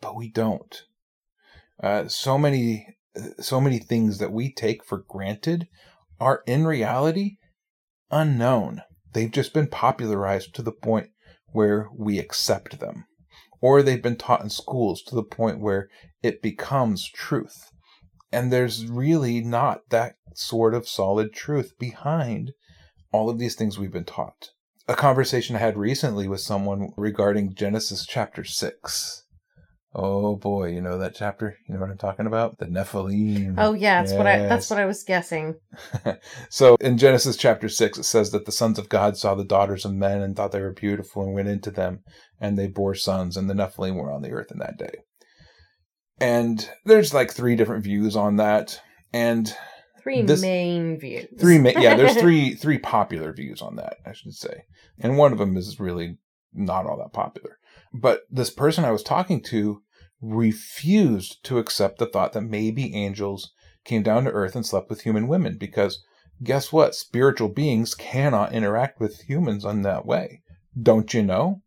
but 0.00 0.16
we 0.16 0.30
don't. 0.30 0.82
Uh, 1.82 2.08
so 2.08 2.38
many, 2.38 2.96
so 3.40 3.60
many 3.60 3.78
things 3.78 4.18
that 4.18 4.32
we 4.32 4.52
take 4.52 4.84
for 4.84 5.04
granted 5.06 5.68
are 6.18 6.42
in 6.46 6.66
reality 6.66 7.36
unknown. 8.10 8.82
They've 9.12 9.30
just 9.30 9.52
been 9.52 9.66
popularized 9.66 10.54
to 10.54 10.62
the 10.62 10.72
point 10.72 11.08
where 11.48 11.88
we 11.96 12.18
accept 12.18 12.80
them, 12.80 13.04
or 13.60 13.82
they've 13.82 14.02
been 14.02 14.16
taught 14.16 14.42
in 14.42 14.50
schools 14.50 15.02
to 15.04 15.14
the 15.14 15.24
point 15.24 15.60
where 15.60 15.88
it 16.22 16.40
becomes 16.40 17.10
truth. 17.10 17.70
And 18.30 18.50
there's 18.50 18.86
really 18.86 19.42
not 19.42 19.90
that 19.90 20.14
sort 20.34 20.72
of 20.72 20.88
solid 20.88 21.34
truth 21.34 21.72
behind 21.78 22.52
all 23.12 23.30
of 23.30 23.38
these 23.38 23.54
things 23.54 23.78
we've 23.78 23.92
been 23.92 24.04
taught. 24.04 24.50
A 24.88 24.94
conversation 24.94 25.56
I 25.56 25.60
had 25.60 25.76
recently 25.76 26.26
with 26.26 26.40
someone 26.40 26.88
regarding 26.96 27.54
Genesis 27.54 28.04
chapter 28.06 28.44
6. 28.44 29.22
Oh 29.94 30.36
boy, 30.36 30.70
you 30.70 30.80
know 30.80 30.96
that 30.98 31.14
chapter? 31.14 31.56
You 31.68 31.74
know 31.74 31.80
what 31.80 31.90
I'm 31.90 31.98
talking 31.98 32.26
about? 32.26 32.58
The 32.58 32.64
Nephilim. 32.64 33.56
Oh 33.58 33.74
yeah, 33.74 34.02
that's 34.02 34.14
what 34.14 34.26
I 34.26 34.38
that's 34.38 34.70
what 34.70 34.78
I 34.78 34.86
was 34.86 35.04
guessing. 35.04 35.56
so 36.48 36.76
in 36.80 36.96
Genesis 36.96 37.36
chapter 37.36 37.68
6, 37.68 37.98
it 37.98 38.04
says 38.04 38.30
that 38.30 38.46
the 38.46 38.52
sons 38.52 38.78
of 38.78 38.88
God 38.88 39.18
saw 39.18 39.34
the 39.34 39.44
daughters 39.44 39.84
of 39.84 39.92
men 39.92 40.22
and 40.22 40.34
thought 40.34 40.50
they 40.52 40.62
were 40.62 40.72
beautiful 40.72 41.22
and 41.22 41.34
went 41.34 41.48
into 41.48 41.70
them, 41.70 42.00
and 42.40 42.58
they 42.58 42.68
bore 42.68 42.94
sons, 42.94 43.36
and 43.36 43.50
the 43.50 43.54
Nephilim 43.54 43.96
were 43.96 44.10
on 44.10 44.22
the 44.22 44.30
earth 44.30 44.50
in 44.50 44.58
that 44.60 44.78
day. 44.78 44.94
And 46.18 46.70
there's 46.84 47.12
like 47.12 47.30
three 47.30 47.56
different 47.56 47.84
views 47.84 48.16
on 48.16 48.36
that. 48.36 48.80
And 49.12 49.54
Three 50.02 50.22
This- 50.22 50.42
main 50.42 50.98
views. 50.98 51.26
three 51.38 51.58
ma- 51.58 51.70
yeah 51.78 51.94
there's 51.96 52.16
three 52.20 52.54
three 52.54 52.78
popular 52.78 53.32
views 53.32 53.62
on 53.62 53.76
that 53.76 53.96
i 54.06 54.12
should 54.12 54.34
say. 54.34 54.64
And 54.98 55.16
one 55.18 55.32
of 55.32 55.38
them 55.38 55.56
is 55.56 55.78
really 55.80 56.18
not 56.52 56.86
all 56.86 56.98
that 56.98 57.12
popular. 57.12 57.58
But 57.94 58.22
this 58.30 58.50
person 58.50 58.84
i 58.84 58.90
was 58.90 59.02
talking 59.02 59.40
to 59.44 59.82
refused 60.20 61.42
to 61.44 61.58
accept 61.58 61.98
the 61.98 62.06
thought 62.06 62.32
that 62.32 62.42
maybe 62.42 62.94
angels 62.94 63.52
came 63.84 64.02
down 64.02 64.24
to 64.24 64.30
earth 64.30 64.54
and 64.54 64.64
slept 64.64 64.88
with 64.90 65.02
human 65.02 65.26
women 65.28 65.56
because 65.58 66.02
guess 66.42 66.72
what? 66.72 66.94
Spiritual 66.94 67.48
beings 67.48 67.94
cannot 67.94 68.52
interact 68.52 69.00
with 69.00 69.22
humans 69.22 69.64
in 69.64 69.82
that 69.82 70.06
way. 70.06 70.42
Don't 70.80 71.12
you 71.14 71.22
know? 71.22 71.62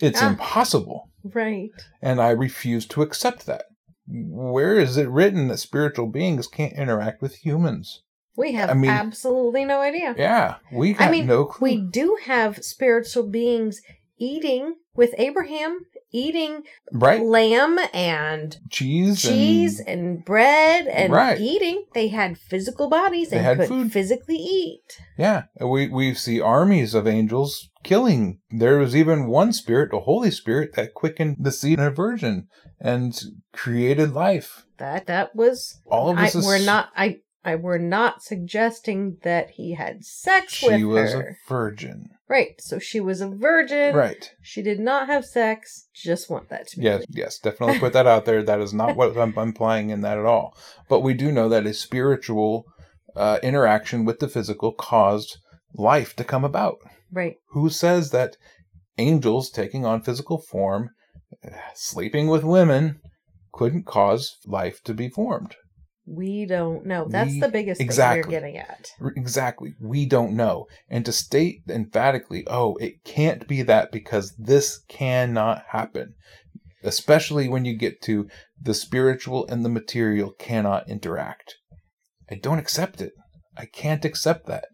It's 0.00 0.20
Ah. 0.22 0.30
impossible. 0.30 1.10
Right. 1.32 1.70
and 2.02 2.20
i 2.20 2.28
refuse 2.30 2.84
to 2.88 3.00
accept 3.00 3.46
that 3.46 3.62
where 4.06 4.78
is 4.78 4.96
it 4.96 5.08
written 5.08 5.48
that 5.48 5.58
spiritual 5.58 6.06
beings 6.06 6.46
can't 6.46 6.74
interact 6.74 7.22
with 7.22 7.36
humans 7.36 8.02
We 8.36 8.52
have 8.52 8.70
I 8.70 8.74
mean- 8.74 8.90
absolutely 8.90 9.64
no 9.64 9.80
idea. 9.80 10.14
yeah 10.18 10.56
we 10.72 10.92
got 10.94 11.08
I 11.08 11.10
mean, 11.10 11.26
no 11.26 11.44
clue 11.46 11.64
we 11.68 11.76
do 11.80 12.18
have 12.26 12.62
spiritual 12.64 13.26
beings 13.28 13.80
eating 14.18 14.76
with 14.94 15.14
Abraham, 15.18 15.80
eating 16.14 16.62
right 16.92 17.20
lamb 17.22 17.78
and 17.92 18.58
cheese 18.70 19.20
cheese 19.20 19.80
and 19.80 19.88
and, 19.88 20.24
bread 20.24 20.86
and 20.86 21.12
Right. 21.12 21.40
eating. 21.40 21.84
They 21.92 22.08
had 22.08 22.38
physical 22.38 22.88
bodies 22.88 23.30
They 23.30 23.36
and 23.38 23.44
had 23.46 23.56
could 23.58 23.68
food. 23.68 23.92
physically 23.92 24.36
eat. 24.36 24.98
yeah 25.18 25.44
we 25.60 25.88
we 25.88 26.14
see 26.14 26.40
armies 26.40 26.94
of 26.94 27.06
angels 27.06 27.68
killing 27.82 28.38
there 28.50 28.78
was 28.78 28.94
even 28.96 29.26
one 29.26 29.52
spirit 29.52 29.90
the 29.90 30.00
holy 30.00 30.30
spirit 30.30 30.74
that 30.74 30.94
quickened 30.94 31.36
the 31.38 31.52
seed 31.52 31.78
of 31.78 31.86
a 31.86 31.90
virgin 31.90 32.46
and 32.80 33.20
created 33.52 34.12
life 34.12 34.64
That 34.78 35.06
that 35.06 35.34
was 35.36 35.80
all 35.90 36.10
of 36.10 36.18
I, 36.18 36.26
is 36.28 36.34
we're 36.46 36.64
not 36.64 36.88
I 36.96 37.20
I 37.44 37.56
we're 37.56 37.78
not 37.78 38.22
suggesting 38.22 39.18
that 39.22 39.50
he 39.50 39.74
had 39.74 40.04
sex 40.04 40.52
she 40.52 40.66
with 40.66 40.76
her. 40.76 40.78
She 40.78 40.92
was 40.92 41.14
a 41.14 41.34
virgin 41.48 42.08
Right. 42.26 42.58
So 42.58 42.78
she 42.78 43.00
was 43.00 43.20
a 43.20 43.28
virgin. 43.28 43.94
right 43.94 44.32
She 44.40 44.62
did 44.62 44.80
not 44.80 45.08
have 45.08 45.26
sex. 45.26 45.88
Just 45.94 46.30
want 46.30 46.48
that 46.48 46.68
to 46.68 46.78
be 46.78 46.84
yes 46.84 47.04
yes 47.10 47.38
definitely 47.38 47.78
put 47.78 47.92
that 47.92 48.06
out 48.06 48.24
there 48.24 48.42
that 48.42 48.60
is 48.60 48.74
not 48.74 48.96
what 48.96 49.16
i'm 49.16 49.36
implying 49.38 49.90
in 49.90 50.00
that 50.00 50.18
at 50.18 50.24
all 50.24 50.56
but 50.88 51.00
we 51.00 51.14
do 51.14 51.30
know 51.30 51.48
that 51.48 51.66
a 51.66 51.72
spiritual 51.72 52.64
uh, 53.16 53.38
interaction 53.42 54.04
with 54.04 54.18
the 54.18 54.28
physical 54.28 54.72
caused 54.72 55.38
life 55.74 56.16
to 56.16 56.24
come 56.24 56.44
about 56.44 56.78
right. 57.12 57.36
who 57.50 57.70
says 57.70 58.10
that 58.10 58.36
angels 58.98 59.50
taking 59.50 59.84
on 59.84 60.02
physical 60.02 60.38
form, 60.38 60.90
uh, 61.44 61.50
sleeping 61.74 62.28
with 62.28 62.44
women, 62.44 63.00
couldn't 63.52 63.86
cause 63.86 64.36
life 64.46 64.82
to 64.84 64.94
be 64.94 65.08
formed? 65.08 65.56
We 66.06 66.44
don't 66.44 66.84
know. 66.84 67.06
That's 67.08 67.32
We- 67.32 67.40
the 67.40 67.48
biggest 67.48 67.80
exactly. 67.80 68.22
thing 68.22 68.30
we're 68.30 68.40
getting 68.40 68.58
at. 68.58 68.88
Exactly. 69.16 69.74
We 69.80 70.06
don't 70.06 70.36
know. 70.36 70.66
And 70.88 71.04
to 71.06 71.12
state 71.12 71.62
emphatically, 71.68 72.44
oh, 72.46 72.76
it 72.76 73.04
can't 73.04 73.48
be 73.48 73.62
that 73.62 73.90
because 73.90 74.34
this 74.38 74.80
cannot 74.88 75.64
happen, 75.70 76.14
especially 76.82 77.48
when 77.48 77.64
you 77.64 77.74
get 77.76 78.02
to 78.02 78.28
the 78.60 78.74
spiritual 78.74 79.46
and 79.46 79.64
the 79.64 79.70
material 79.70 80.32
cannot 80.38 80.88
interact. 80.90 81.54
I 82.30 82.34
don't 82.36 82.58
accept 82.58 83.00
it. 83.00 83.12
I 83.56 83.66
can't 83.66 84.04
accept 84.04 84.46
that. 84.46 84.66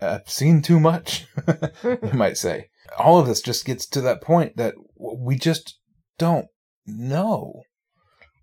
I've 0.00 0.30
seen 0.30 0.62
too 0.62 0.80
much, 0.80 1.26
you 1.84 2.12
might 2.14 2.38
say. 2.38 2.68
All 2.98 3.18
of 3.18 3.26
this 3.26 3.42
just 3.42 3.66
gets 3.66 3.86
to 3.88 4.00
that 4.00 4.22
point 4.22 4.56
that 4.56 4.74
we 4.96 5.36
just 5.36 5.78
don't 6.18 6.46
know. 6.86 7.62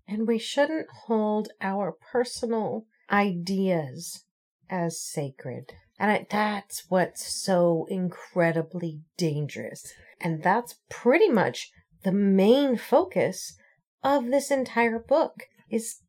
And 0.08 0.26
we 0.26 0.38
shouldn't 0.38 0.88
hold 1.04 1.48
our 1.60 1.92
personal 1.92 2.86
ideas 3.10 4.24
as 4.70 5.00
sacred. 5.00 5.74
And 5.98 6.10
I, 6.10 6.26
that's 6.30 6.84
what's 6.88 7.26
so 7.26 7.86
incredibly 7.90 9.02
dangerous. 9.16 9.92
And 10.20 10.42
that's 10.42 10.76
pretty 10.88 11.28
much 11.28 11.70
the 12.04 12.12
main 12.12 12.76
focus 12.76 13.56
of 14.02 14.26
this 14.26 14.50
entire 14.50 14.98
book 14.98 15.44
is 15.70 16.00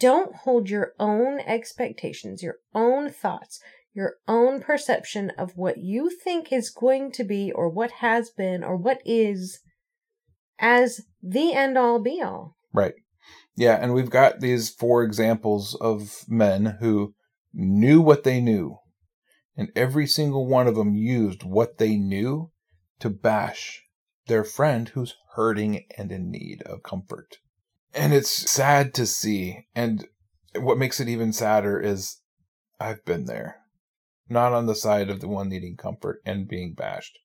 don't 0.00 0.34
hold 0.34 0.68
your 0.68 0.92
own 0.98 1.40
expectations, 1.40 2.42
your 2.42 2.56
own 2.74 3.10
thoughts, 3.10 3.60
your 3.92 4.14
own 4.26 4.60
perception 4.60 5.30
of 5.38 5.56
what 5.56 5.78
you 5.78 6.10
think 6.10 6.52
is 6.52 6.70
going 6.70 7.12
to 7.12 7.22
be 7.22 7.52
or 7.52 7.68
what 7.68 7.92
has 7.92 8.30
been 8.30 8.64
or 8.64 8.76
what 8.76 9.00
is 9.04 9.60
as 10.58 11.02
the 11.22 11.52
end 11.52 11.78
all 11.78 12.00
be 12.00 12.20
all. 12.20 12.56
Right. 12.72 12.94
Yeah, 13.56 13.78
and 13.80 13.94
we've 13.94 14.10
got 14.10 14.40
these 14.40 14.68
four 14.68 15.02
examples 15.02 15.76
of 15.80 16.24
men 16.28 16.78
who 16.80 17.14
knew 17.52 18.00
what 18.00 18.24
they 18.24 18.40
knew, 18.40 18.78
and 19.56 19.70
every 19.76 20.06
single 20.06 20.46
one 20.46 20.66
of 20.66 20.74
them 20.74 20.94
used 20.94 21.44
what 21.44 21.78
they 21.78 21.96
knew 21.96 22.50
to 22.98 23.10
bash 23.10 23.82
their 24.26 24.44
friend 24.44 24.88
who's 24.90 25.14
hurting 25.34 25.84
and 25.96 26.10
in 26.10 26.30
need 26.30 26.62
of 26.62 26.82
comfort. 26.82 27.36
And 27.94 28.12
it's 28.12 28.50
sad 28.50 28.92
to 28.94 29.06
see, 29.06 29.66
and 29.74 30.08
what 30.56 30.78
makes 30.78 30.98
it 30.98 31.08
even 31.08 31.32
sadder 31.32 31.80
is 31.80 32.20
I've 32.80 33.04
been 33.04 33.26
there. 33.26 33.60
Not 34.28 34.52
on 34.52 34.66
the 34.66 34.74
side 34.74 35.10
of 35.10 35.20
the 35.20 35.28
one 35.28 35.48
needing 35.48 35.76
comfort 35.76 36.20
and 36.24 36.48
being 36.48 36.74
bashed. 36.74 37.18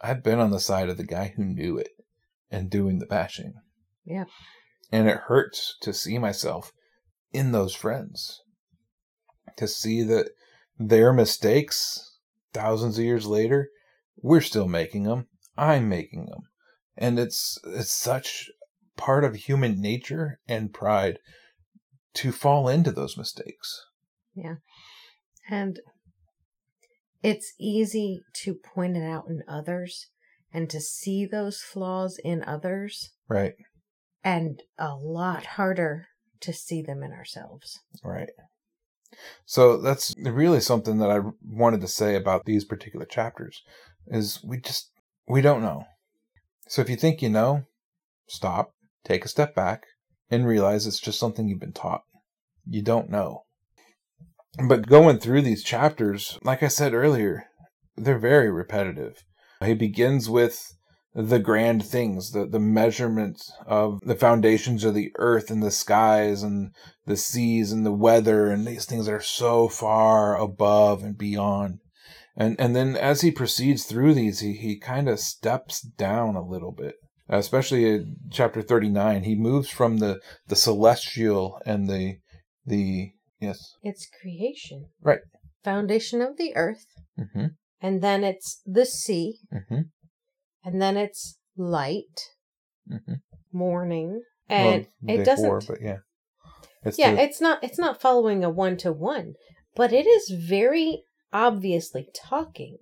I've 0.00 0.22
been 0.22 0.38
on 0.38 0.50
the 0.50 0.60
side 0.60 0.88
of 0.88 0.96
the 0.96 1.06
guy 1.06 1.32
who 1.36 1.44
knew 1.44 1.78
it 1.78 1.90
and 2.50 2.68
doing 2.68 2.98
the 2.98 3.06
bashing. 3.06 3.54
Yeah. 4.04 4.24
And 4.92 5.08
it 5.08 5.16
hurts 5.26 5.76
to 5.82 5.92
see 5.92 6.18
myself 6.18 6.72
in 7.32 7.52
those 7.52 7.74
friends. 7.74 8.42
To 9.56 9.66
see 9.66 10.02
that 10.04 10.30
their 10.78 11.12
mistakes 11.12 12.18
thousands 12.52 12.98
of 12.98 13.04
years 13.04 13.26
later, 13.26 13.70
we're 14.16 14.40
still 14.40 14.68
making 14.68 15.04
them. 15.04 15.26
I'm 15.56 15.88
making 15.88 16.26
them. 16.26 16.42
And 16.96 17.18
it's 17.18 17.58
it's 17.64 17.92
such 17.92 18.50
part 18.96 19.24
of 19.24 19.34
human 19.34 19.80
nature 19.80 20.38
and 20.48 20.72
pride 20.72 21.18
to 22.14 22.32
fall 22.32 22.68
into 22.68 22.92
those 22.92 23.16
mistakes. 23.16 23.84
Yeah. 24.34 24.56
And 25.50 25.80
it's 27.22 27.52
easy 27.58 28.22
to 28.44 28.54
point 28.54 28.96
it 28.96 29.02
out 29.02 29.24
in 29.28 29.42
others 29.48 30.06
and 30.52 30.70
to 30.70 30.80
see 30.80 31.26
those 31.26 31.60
flaws 31.60 32.18
in 32.22 32.42
others 32.44 33.10
Right. 33.28 33.54
And 34.26 34.60
a 34.76 34.92
lot 34.92 35.46
harder 35.46 36.08
to 36.40 36.52
see 36.52 36.82
them 36.82 37.04
in 37.04 37.12
ourselves. 37.12 37.78
Right. 38.02 38.30
So 39.44 39.80
that's 39.80 40.12
really 40.18 40.58
something 40.58 40.98
that 40.98 41.12
I 41.12 41.20
wanted 41.40 41.80
to 41.82 41.88
say 41.88 42.16
about 42.16 42.44
these 42.44 42.64
particular 42.64 43.06
chapters 43.06 43.62
is 44.08 44.40
we 44.44 44.58
just 44.58 44.90
we 45.28 45.40
don't 45.40 45.62
know. 45.62 45.84
So 46.66 46.82
if 46.82 46.90
you 46.90 46.96
think 46.96 47.22
you 47.22 47.28
know, 47.28 47.66
stop, 48.26 48.72
take 49.04 49.24
a 49.24 49.28
step 49.28 49.54
back 49.54 49.84
and 50.28 50.44
realize 50.44 50.88
it's 50.88 50.98
just 50.98 51.20
something 51.20 51.46
you've 51.46 51.60
been 51.60 51.72
taught. 51.72 52.02
You 52.68 52.82
don't 52.82 53.08
know. 53.08 53.44
But 54.68 54.88
going 54.88 55.20
through 55.20 55.42
these 55.42 55.62
chapters, 55.62 56.36
like 56.42 56.64
I 56.64 56.68
said 56.68 56.94
earlier, 56.94 57.44
they're 57.96 58.18
very 58.18 58.50
repetitive. 58.50 59.22
He 59.64 59.74
begins 59.74 60.28
with 60.28 60.75
the 61.16 61.38
grand 61.38 61.82
things, 61.82 62.32
the, 62.32 62.46
the 62.46 62.60
measurement 62.60 63.40
of 63.66 64.00
the 64.02 64.14
foundations 64.14 64.84
of 64.84 64.94
the 64.94 65.10
earth 65.16 65.50
and 65.50 65.62
the 65.62 65.70
skies 65.70 66.42
and 66.42 66.74
the 67.06 67.16
seas 67.16 67.72
and 67.72 67.86
the 67.86 67.92
weather 67.92 68.50
and 68.50 68.66
these 68.66 68.84
things 68.84 69.06
that 69.06 69.14
are 69.14 69.20
so 69.20 69.66
far 69.66 70.36
above 70.38 71.02
and 71.02 71.16
beyond. 71.16 71.78
And 72.36 72.54
and 72.60 72.76
then 72.76 72.96
as 72.96 73.22
he 73.22 73.30
proceeds 73.30 73.84
through 73.84 74.12
these, 74.12 74.40
he, 74.40 74.52
he 74.52 74.78
kind 74.78 75.08
of 75.08 75.18
steps 75.18 75.80
down 75.80 76.36
a 76.36 76.44
little 76.46 76.72
bit. 76.72 76.96
Especially 77.30 77.86
in 77.88 78.16
chapter 78.30 78.60
thirty 78.60 78.90
nine, 78.90 79.24
he 79.24 79.34
moves 79.34 79.70
from 79.70 79.96
the, 79.96 80.20
the 80.48 80.54
celestial 80.54 81.58
and 81.64 81.88
the 81.88 82.18
the 82.66 83.12
yes. 83.40 83.58
It's 83.82 84.06
creation. 84.20 84.90
Right. 85.02 85.20
Foundation 85.64 86.20
of 86.20 86.36
the 86.36 86.54
earth, 86.54 86.84
Mm-hmm. 87.18 87.46
and 87.80 88.02
then 88.02 88.22
it's 88.22 88.60
the 88.66 88.84
sea, 88.84 89.38
Mm-hmm. 89.52 89.80
And 90.66 90.82
then 90.82 90.96
it's 90.98 91.38
light, 91.56 92.28
Mm-hmm. 92.90 93.14
morning, 93.52 94.22
and 94.48 94.86
Well, 95.02 95.16
it 95.16 95.24
doesn't 95.24 95.66
but 95.66 95.78
yeah. 95.80 95.98
It's 96.84 96.98
yeah 96.98 97.12
the- 97.14 97.22
it's 97.22 97.40
not 97.40 97.64
it's 97.64 97.78
not 97.78 98.00
following 98.00 98.44
a 98.44 98.50
one 98.50 98.76
to 98.78 98.92
one 98.92 99.34
but 99.74 99.92
it 99.92 100.06
is 100.06 100.30
very 100.30 101.02
obviously 101.32 102.08
talking 102.14 102.76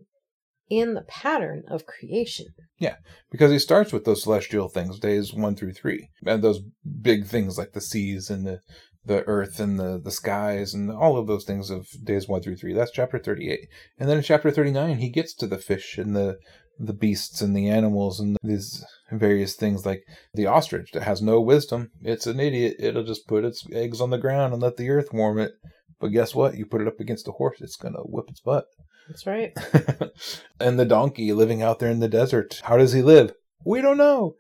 in 0.69 0.95
the 0.95 1.03
pattern 1.03 1.63
of 1.69 1.87
creation 1.87 2.47
Yeah, 2.79 2.97
because 3.31 3.51
he 3.51 3.59
starts 3.59 3.93
with 3.93 4.05
those 4.05 4.23
celestial 4.23 4.69
things, 4.69 4.99
days 4.99 5.33
one 5.35 5.57
through 5.57 5.73
three, 5.73 6.09
and 6.27 6.43
those 6.43 6.61
big 7.01 7.27
things 7.27 7.57
like 7.59 7.73
the 7.73 7.81
seas 7.81 8.31
and 8.31 8.47
the 8.47 8.61
the 9.07 9.23
earth 9.27 9.61
and 9.61 9.79
the 9.79 9.99
the 10.03 10.11
skies 10.11 10.73
and 10.75 10.91
all 10.91 11.17
of 11.19 11.27
those 11.27 11.45
things 11.45 11.69
of 11.71 11.87
days 12.03 12.27
one 12.29 12.43
through 12.43 12.57
three. 12.57 12.73
That's 12.75 12.91
chapter 12.91 13.19
thirty 13.19 13.51
eight, 13.51 13.69
and 13.99 14.09
then 14.09 14.19
in 14.19 14.23
chapter 14.23 14.51
thirty 14.51 14.71
nine, 14.71 14.99
he 14.99 15.09
gets 15.11 15.35
to 15.37 15.47
the 15.47 15.59
fish 15.59 15.99
and 15.99 16.15
the 16.17 16.39
the 16.79 16.93
beasts 16.93 17.41
and 17.41 17.57
the 17.57 17.69
animals 17.69 18.21
and 18.21 18.37
these 18.43 18.85
various 19.13 19.55
things 19.55 19.87
like 19.87 20.03
the 20.35 20.47
ostrich 20.47 20.91
that 20.93 21.03
has 21.05 21.23
no 21.23 21.41
wisdom. 21.41 21.91
It's 22.03 22.27
an 22.27 22.41
idiot. 22.41 22.77
It'll 22.79 23.05
just 23.05 23.27
put 23.29 23.45
its 23.45 23.65
eggs 23.73 24.01
on 24.01 24.11
the 24.11 24.19
ground 24.19 24.53
and 24.53 24.63
let 24.63 24.77
the 24.77 24.91
earth 24.91 25.13
warm 25.13 25.39
it. 25.39 25.53
But 26.01 26.09
guess 26.09 26.35
what? 26.35 26.57
You 26.57 26.67
put 26.67 26.81
it 26.81 26.89
up 26.89 27.01
against 27.01 27.29
a 27.29 27.33
horse, 27.33 27.61
it's 27.61 27.77
gonna 27.77 28.01
whip 28.01 28.27
its 28.29 28.41
butt. 28.41 28.65
that's 29.09 29.27
right 29.27 29.53
and 30.61 30.79
the 30.79 30.85
donkey 30.85 31.33
living 31.33 31.63
out 31.63 31.79
there 31.79 31.91
in 31.91 32.01
the 32.01 32.09
desert. 32.09 32.61
How 32.65 32.77
does 32.77 32.93
he 32.93 33.03
live? 33.03 33.33
We 33.65 33.81
don't 33.81 33.97
know. 33.99 34.35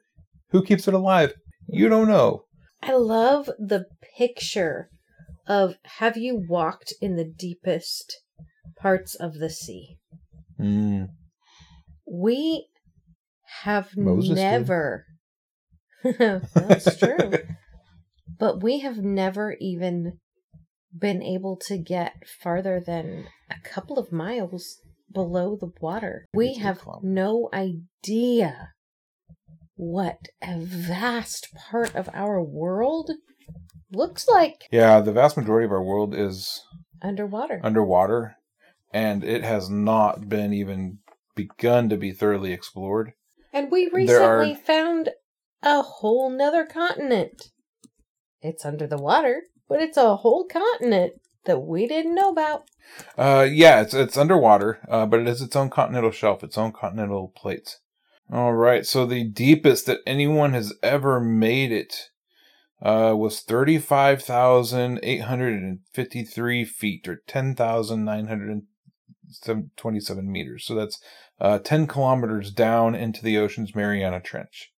Who 0.50 0.62
keeps 0.62 0.86
it 0.88 0.94
alive? 0.94 1.34
You 1.68 1.88
don't 1.88 2.08
know. 2.08 2.44
i 2.82 2.92
love 2.94 3.46
the 3.58 3.86
picture 4.18 4.88
of 5.46 5.76
have 5.98 6.16
you 6.16 6.44
walked 6.48 6.92
in 7.00 7.16
the 7.16 7.24
deepest 7.24 8.20
parts 8.78 9.14
of 9.14 9.34
the 9.34 9.50
sea 9.50 9.96
Mm, 10.60 11.08
we 12.06 12.66
have 13.62 13.96
Moses 13.96 14.36
never 14.36 15.06
that's 16.04 16.98
true 16.98 17.32
but 18.38 18.62
we 18.62 18.80
have 18.80 18.98
never 18.98 19.56
even 19.60 20.18
been 20.96 21.22
able 21.22 21.56
to 21.56 21.78
get 21.78 22.14
farther 22.42 22.80
than 22.84 23.26
a 23.50 23.68
couple 23.68 23.98
of 23.98 24.12
miles 24.12 24.78
below 25.12 25.56
the 25.56 25.72
water. 25.80 26.26
We 26.34 26.54
have 26.54 26.80
no 27.02 27.48
idea 27.52 28.70
what 29.76 30.18
a 30.42 30.60
vast 30.60 31.48
part 31.54 31.94
of 31.94 32.08
our 32.14 32.42
world 32.42 33.10
looks 33.92 34.28
like 34.28 34.66
yeah, 34.70 35.00
the 35.00 35.12
vast 35.12 35.36
majority 35.36 35.66
of 35.66 35.72
our 35.72 35.82
world 35.82 36.14
is 36.14 36.62
underwater. 37.02 37.60
underwater, 37.62 38.36
and 38.92 39.24
it 39.24 39.42
has 39.42 39.68
not 39.68 40.28
been 40.28 40.52
even 40.52 40.98
begun 41.34 41.88
to 41.88 41.96
be 41.96 42.12
thoroughly 42.12 42.52
explored. 42.52 43.12
And 43.52 43.70
we 43.70 43.88
There 43.88 44.22
are- 44.22 44.40
recently 44.40 44.54
found 44.64 45.10
a 45.62 45.82
whole 45.82 46.30
nother 46.30 46.64
continent. 46.66 47.50
It's 48.42 48.64
under 48.64 48.86
the 48.86 48.98
water, 48.98 49.44
but 49.68 49.80
it's 49.80 49.96
a 49.96 50.16
whole 50.16 50.44
continent 50.44 51.14
that 51.44 51.60
we 51.60 51.86
didn't 51.86 52.14
know 52.14 52.30
about. 52.30 52.64
Uh, 53.16 53.46
yeah, 53.50 53.80
it's 53.80 53.94
it's 53.94 54.16
underwater, 54.16 54.80
uh, 54.88 55.06
but 55.06 55.20
it 55.20 55.26
has 55.26 55.40
its 55.40 55.56
own 55.56 55.70
continental 55.70 56.10
shelf, 56.10 56.42
its 56.44 56.58
own 56.58 56.72
continental 56.72 57.32
plates. 57.34 57.80
All 58.30 58.52
right, 58.54 58.86
so 58.86 59.04
the 59.06 59.24
deepest 59.24 59.86
that 59.86 60.00
anyone 60.06 60.52
has 60.54 60.72
ever 60.82 61.20
made 61.20 61.72
it 61.72 62.10
uh, 62.82 63.14
was 63.16 63.40
thirty-five 63.40 64.22
thousand 64.22 65.00
eight 65.02 65.22
hundred 65.22 65.54
and 65.62 65.80
fifty-three 65.92 66.64
feet, 66.64 67.06
or 67.08 67.22
ten 67.26 67.54
thousand 69.30 69.46
nine 69.46 69.56
hundred 69.56 69.62
and 69.62 69.76
twenty-seven 69.76 70.32
meters. 70.32 70.64
So 70.64 70.74
that's 70.74 71.00
uh, 71.40 71.58
ten 71.58 71.86
kilometers 71.86 72.50
down 72.50 72.94
into 72.94 73.22
the 73.22 73.38
ocean's 73.38 73.74
Mariana 73.74 74.20
Trench. 74.20 74.70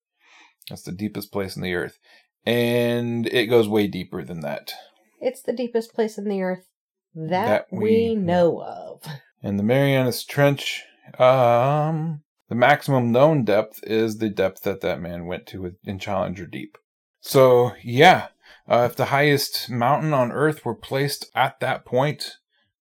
That's 0.68 0.82
the 0.82 0.92
deepest 0.92 1.32
place 1.32 1.56
in 1.56 1.62
the 1.62 1.74
Earth, 1.74 1.98
and 2.44 3.26
it 3.26 3.46
goes 3.46 3.68
way 3.68 3.86
deeper 3.86 4.24
than 4.24 4.40
that. 4.40 4.72
It's 5.20 5.42
the 5.42 5.52
deepest 5.52 5.94
place 5.94 6.18
in 6.18 6.28
the 6.28 6.42
earth 6.42 6.66
that, 7.14 7.46
That 7.46 7.66
we, 7.72 7.80
we 7.80 8.14
know 8.14 8.62
of. 8.62 9.02
And 9.42 9.58
the 9.58 9.62
Marianas 9.62 10.24
Trench, 10.24 10.84
um, 11.18 12.22
the 12.48 12.54
maximum 12.54 13.12
known 13.12 13.44
depth 13.44 13.82
is 13.84 14.18
the 14.18 14.28
depth 14.28 14.62
that 14.62 14.82
that 14.82 15.00
man 15.00 15.26
went 15.26 15.46
to 15.48 15.62
with- 15.62 15.78
in 15.84 15.98
Challenger 15.98 16.46
Deep. 16.46 16.76
So, 17.20 17.72
yeah, 17.82 18.28
uh, 18.68 18.86
if 18.90 18.96
the 18.96 19.06
highest 19.06 19.70
mountain 19.70 20.12
on 20.12 20.30
Earth 20.30 20.64
were 20.64 20.74
placed 20.74 21.30
at 21.34 21.60
that 21.60 21.84
point 21.84 22.36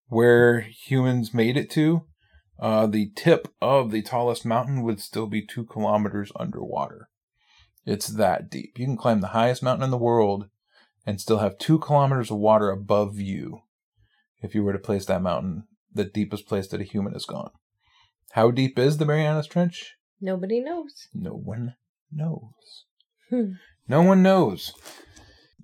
where 0.07 0.61
humans 0.61 1.33
made 1.33 1.57
it 1.57 1.69
to, 1.71 2.05
uh, 2.59 2.87
the 2.87 3.11
tip 3.15 3.47
of 3.61 3.91
the 3.91 4.01
tallest 4.01 4.45
mountain 4.45 4.81
would 4.83 5.01
still 5.01 5.27
be 5.27 5.45
two 5.45 5.65
kilometers 5.65 6.31
underwater. 6.35 7.09
It's 7.85 8.07
that 8.07 8.49
deep. 8.49 8.77
You 8.77 8.85
can 8.85 8.97
climb 8.97 9.21
the 9.21 9.27
highest 9.27 9.61
mountain 9.61 9.83
in 9.83 9.91
the 9.91 9.97
world 9.97 10.49
and 11.05 11.21
still 11.21 11.39
have 11.39 11.57
two 11.57 11.79
kilometers 11.79 12.31
of 12.31 12.37
water 12.37 12.71
above 12.71 13.19
you 13.19 13.61
if 14.41 14.55
you 14.55 14.63
were 14.63 14.73
to 14.73 14.79
place 14.79 15.05
that 15.05 15.21
mountain 15.21 15.67
the 15.95 16.03
deepest 16.03 16.47
place 16.47 16.67
that 16.67 16.81
a 16.81 16.83
human 16.83 17.13
has 17.13 17.25
gone. 17.25 17.51
How 18.31 18.51
deep 18.51 18.77
is 18.77 18.97
the 18.97 19.05
Marianas 19.05 19.47
Trench? 19.47 19.95
Nobody 20.19 20.59
knows. 20.59 21.07
No 21.13 21.31
one 21.31 21.75
knows. 22.11 22.83
Hmm. 23.29 23.53
No 23.87 24.01
one 24.01 24.21
knows. 24.21 24.73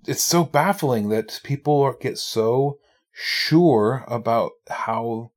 It's 0.06 0.22
so 0.22 0.44
baffling 0.44 1.10
that 1.10 1.40
people 1.44 1.80
are- 1.82 1.96
get 2.00 2.18
so 2.18 2.78
sure 3.12 4.04
about 4.08 4.52
how 4.68 5.30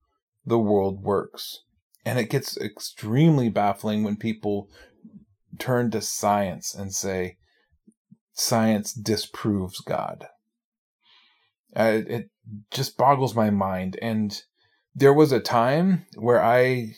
the 0.46 0.60
world 0.60 1.04
works. 1.04 1.64
And 2.06 2.20
it 2.20 2.30
gets 2.30 2.58
extremely 2.58 3.50
baffling 3.50 4.04
when 4.04 4.16
people 4.16 4.70
turn 5.58 5.92
to 5.92 6.02
science 6.02 6.74
and 6.74 6.94
say, 6.94 7.38
science 8.34 8.94
disproves 8.94 9.80
God. 9.80 10.28
Uh, 11.76 12.02
it 12.08 12.30
just 12.72 12.98
boggles 12.98 13.36
my 13.36 13.50
mind. 13.50 13.98
And 14.02 14.42
there 14.94 15.14
was 15.14 15.32
a 15.32 15.40
time 15.40 16.06
where 16.16 16.44
I 16.44 16.94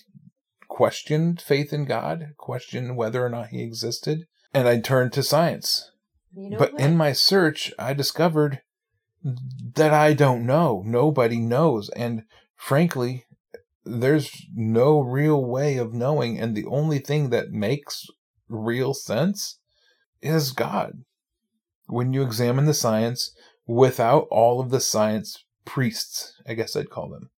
questioned 0.68 1.42
faith 1.42 1.74
in 1.74 1.86
God, 1.86 2.34
questioned 2.38 2.98
whether 2.98 3.26
or 3.26 3.30
not 3.30 3.48
he 3.48 3.64
existed, 3.64 4.28
and 4.54 4.68
I 4.68 4.80
turned 4.80 5.14
to 5.14 5.24
science. 5.24 5.92
You 6.36 6.52
know 6.52 6.58
but 6.60 6.74
what? 6.74 6.82
in 6.82 6.98
my 6.98 7.14
search, 7.14 7.74
I 7.80 7.94
discovered 7.94 8.62
that 9.24 9.94
I 9.94 10.14
don't 10.14 10.46
know. 10.46 10.84
Nobody 10.86 11.38
knows. 11.38 11.90
And 11.90 12.24
frankly, 12.56 13.26
there's 13.84 14.46
no 14.54 15.00
real 15.00 15.44
way 15.44 15.78
of 15.78 15.94
knowing. 15.94 16.40
And 16.40 16.56
the 16.56 16.66
only 16.66 17.00
thing 17.00 17.30
that 17.30 17.52
makes 17.52 18.06
real 18.50 18.94
sense 18.94 19.60
is 20.22 20.52
God. 20.52 21.04
When 21.88 22.14
you 22.14 22.22
examine 22.24 22.66
the 22.66 22.74
science 22.74 23.34
without 23.66 24.28
all 24.30 24.60
of 24.60 24.72
the 24.72 24.80
science 24.80 25.44
priests, 25.66 26.34
I 26.48 26.54
guess 26.54 26.76
I'd 26.76 26.90
call 26.90 27.10
them, 27.10 27.30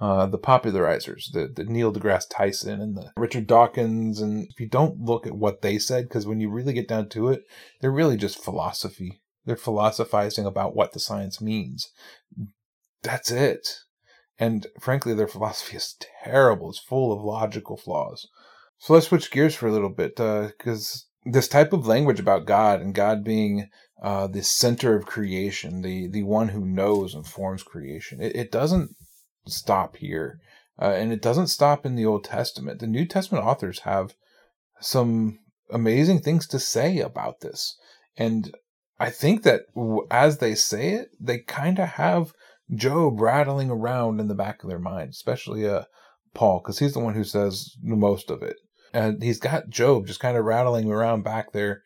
uh, 0.00 0.26
the 0.26 0.38
popularizers, 0.38 1.32
the, 1.32 1.48
the 1.54 1.64
Neil 1.64 1.92
deGrasse 1.92 2.28
Tyson 2.30 2.80
and 2.80 2.96
the 2.96 3.12
Richard 3.16 3.46
Dawkins. 3.46 4.20
And 4.20 4.46
if 4.50 4.60
you 4.60 4.68
don't 4.68 5.00
look 5.00 5.26
at 5.26 5.36
what 5.36 5.62
they 5.62 5.78
said, 5.78 6.04
because 6.04 6.26
when 6.26 6.40
you 6.40 6.50
really 6.50 6.72
get 6.72 6.88
down 6.88 7.08
to 7.10 7.28
it, 7.28 7.44
they're 7.80 7.90
really 7.90 8.16
just 8.16 8.42
philosophy. 8.42 9.20
They're 9.46 9.56
philosophizing 9.56 10.44
about 10.44 10.76
what 10.76 10.92
the 10.92 11.00
science 11.00 11.40
means. 11.40 11.90
That's 13.02 13.30
it. 13.30 13.68
And 14.38 14.66
frankly, 14.80 15.14
their 15.14 15.28
philosophy 15.28 15.76
is 15.76 15.96
terrible. 16.24 16.68
It's 16.68 16.78
full 16.78 17.12
of 17.12 17.22
logical 17.22 17.76
flaws. 17.76 18.28
So 18.78 18.92
let's 18.92 19.06
switch 19.06 19.30
gears 19.30 19.54
for 19.54 19.68
a 19.68 19.72
little 19.72 19.88
bit, 19.88 20.16
because 20.16 21.06
uh, 21.26 21.30
this 21.30 21.48
type 21.48 21.72
of 21.72 21.86
language 21.86 22.20
about 22.20 22.44
God 22.44 22.82
and 22.82 22.94
God 22.94 23.24
being 23.24 23.70
uh, 24.02 24.26
the 24.26 24.42
center 24.42 24.94
of 24.94 25.06
creation, 25.06 25.80
the 25.80 26.08
the 26.08 26.24
one 26.24 26.48
who 26.48 26.66
knows 26.66 27.14
and 27.14 27.26
forms 27.26 27.62
creation, 27.62 28.20
it, 28.20 28.36
it 28.36 28.52
doesn't 28.52 28.90
stop 29.46 29.96
here. 29.96 30.40
Uh, 30.78 30.92
and 30.92 31.10
it 31.10 31.22
doesn't 31.22 31.46
stop 31.46 31.86
in 31.86 31.94
the 31.94 32.04
Old 32.04 32.24
Testament. 32.24 32.80
The 32.80 32.86
New 32.86 33.06
Testament 33.06 33.46
authors 33.46 33.78
have 33.80 34.14
some 34.80 35.38
amazing 35.70 36.20
things 36.20 36.46
to 36.48 36.58
say 36.58 36.98
about 36.98 37.40
this. 37.40 37.78
And 38.18 38.54
I 38.98 39.10
think 39.10 39.42
that 39.42 39.62
as 40.10 40.38
they 40.38 40.54
say 40.54 40.94
it, 40.94 41.10
they 41.20 41.38
kind 41.38 41.78
of 41.78 41.88
have 41.90 42.32
Job 42.74 43.20
rattling 43.20 43.70
around 43.70 44.20
in 44.20 44.28
the 44.28 44.34
back 44.34 44.62
of 44.62 44.68
their 44.68 44.78
mind, 44.78 45.10
especially 45.10 45.68
uh, 45.68 45.84
Paul, 46.34 46.60
because 46.60 46.78
he's 46.78 46.94
the 46.94 47.00
one 47.00 47.14
who 47.14 47.24
says 47.24 47.76
the 47.82 47.96
most 47.96 48.30
of 48.30 48.42
it. 48.42 48.56
And 48.92 49.22
he's 49.22 49.38
got 49.38 49.68
Job 49.68 50.06
just 50.06 50.20
kind 50.20 50.36
of 50.36 50.44
rattling 50.44 50.90
around 50.90 51.22
back 51.22 51.52
there, 51.52 51.82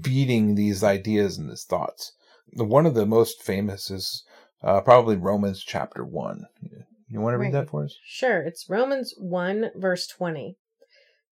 beating 0.00 0.54
these 0.54 0.84
ideas 0.84 1.38
and 1.38 1.48
his 1.50 1.64
thoughts. 1.64 2.12
One 2.54 2.86
of 2.86 2.94
the 2.94 3.06
most 3.06 3.42
famous 3.42 3.90
is 3.90 4.22
uh, 4.62 4.82
probably 4.82 5.16
Romans 5.16 5.64
chapter 5.64 6.04
1. 6.04 6.44
You 7.08 7.20
want 7.20 7.34
to 7.34 7.38
read 7.38 7.52
that 7.52 7.70
for 7.70 7.84
us? 7.84 7.96
Sure. 8.04 8.42
It's 8.42 8.68
Romans 8.68 9.14
1, 9.18 9.70
verse 9.76 10.06
20. 10.06 10.56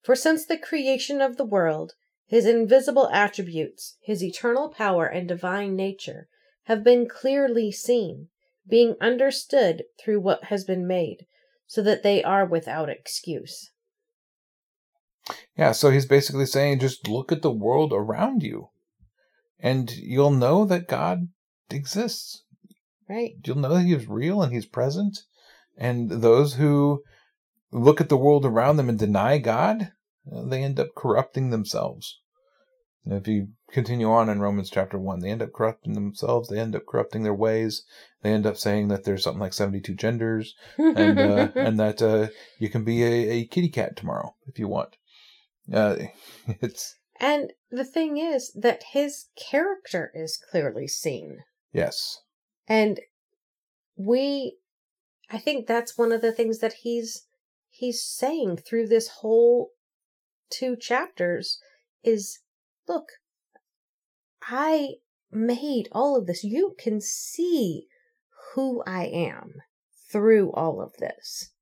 For 0.03 0.17
since 0.17 0.47
the 0.47 0.59
creation 0.59 1.21
of 1.21 1.37
the 1.37 1.45
world, 1.45 1.95
his 2.31 2.47
invisible 2.47 3.09
attributes, 3.09 3.97
his 4.01 4.23
eternal 4.23 4.69
power 4.69 5.05
and 5.05 5.27
divine 5.27 5.75
nature, 5.75 6.29
have 6.67 6.85
been 6.85 7.09
clearly 7.09 7.73
seen, 7.73 8.29
being 8.69 8.95
understood 9.01 9.83
through 9.99 10.21
what 10.21 10.45
has 10.45 10.63
been 10.63 10.87
made, 10.87 11.27
so 11.67 11.83
that 11.83 12.05
they 12.05 12.23
are 12.23 12.47
without 12.47 12.89
excuse. 12.89 13.73
Yeah, 15.57 15.73
so 15.73 15.91
he's 15.91 16.07
basically 16.07 16.47
saying 16.47 16.79
just 16.79 17.09
look 17.09 17.33
at 17.33 17.43
the 17.43 17.51
world 17.51 17.93
around 17.93 18.45
you, 18.45 18.69
and 19.59 19.91
you'll 19.91 20.31
know 20.31 20.65
that 20.67 20.87
God 20.87 21.31
exists. 21.69 22.45
Right. 23.09 23.33
You'll 23.45 23.59
know 23.59 23.75
that 23.75 23.83
He's 23.83 24.07
real 24.07 24.41
and 24.41 24.53
He's 24.53 24.67
present, 24.67 25.19
and 25.77 26.09
those 26.09 26.55
who 26.55 27.03
look 27.73 28.01
at 28.01 28.09
the 28.09 28.17
world 28.17 28.47
around 28.47 28.77
them 28.77 28.89
and 28.89 28.97
deny 28.97 29.39
God, 29.39 29.91
uh, 30.31 30.45
they 30.45 30.63
end 30.63 30.79
up 30.81 30.95
corrupting 30.95 31.51
themselves. 31.51 32.21
And 33.05 33.15
if 33.15 33.27
you 33.27 33.49
continue 33.73 34.11
on 34.11 34.29
in 34.29 34.41
Romans 34.41 34.71
chapter 34.71 34.99
1, 34.99 35.21
they 35.21 35.31
end 35.31 35.43
up 35.43 35.53
corrupting 35.53 35.95
themselves. 35.95 36.49
They 36.49 36.59
end 36.59 36.77
up 36.77 36.87
corrupting 36.87 37.23
their 37.23 37.35
ways. 37.35 37.85
They 38.23 38.33
end 38.33 38.47
up 38.47 38.59
saying 38.59 38.89
that 38.89 39.05
there's 39.05 39.25
something 39.25 39.41
like 39.41 39.55
72 39.55 39.95
genders 39.95 40.55
and, 40.77 41.19
uh, 41.19 41.49
and 41.55 41.81
that 41.81 42.03
uh, 42.03 42.29
you 42.59 42.69
can 42.69 42.85
be 42.85 43.03
a, 43.03 43.31
a 43.31 43.47
kitty 43.47 43.71
cat 43.71 43.97
tomorrow 43.97 44.35
if 44.47 44.59
you 44.59 44.69
want. 44.69 44.97
Uh, 45.73 45.97
it's 46.61 46.97
And 47.19 47.53
the 47.71 47.85
thing 47.85 48.19
is 48.19 48.53
that 48.53 48.83
his 48.93 49.27
character 49.37 50.11
is 50.15 50.37
clearly 50.51 50.87
seen. 50.87 51.39
Yes. 51.73 52.21
And 52.69 53.01
we 53.97 54.59
I 55.31 55.39
think 55.39 55.67
that's 55.67 55.97
one 55.97 56.13
of 56.13 56.21
the 56.21 56.33
things 56.33 56.59
that 56.59 56.73
he's 56.83 57.27
he's 57.71 58.03
saying 58.03 58.59
through 58.59 58.89
this 58.89 59.09
whole 59.09 59.71
two 60.51 60.77
chapters 60.77 61.59
is 62.03 62.41
look 62.89 63.07
I 64.43 64.95
made 65.31 65.89
all 65.93 66.17
of 66.17 66.27
this. 66.27 66.43
You 66.43 66.75
can 66.79 67.01
see 67.01 67.87
who 68.55 68.83
I 68.87 69.05
am 69.05 69.55
through 70.11 70.53
all 70.53 70.83
of 70.83 70.95
this. 70.99 71.53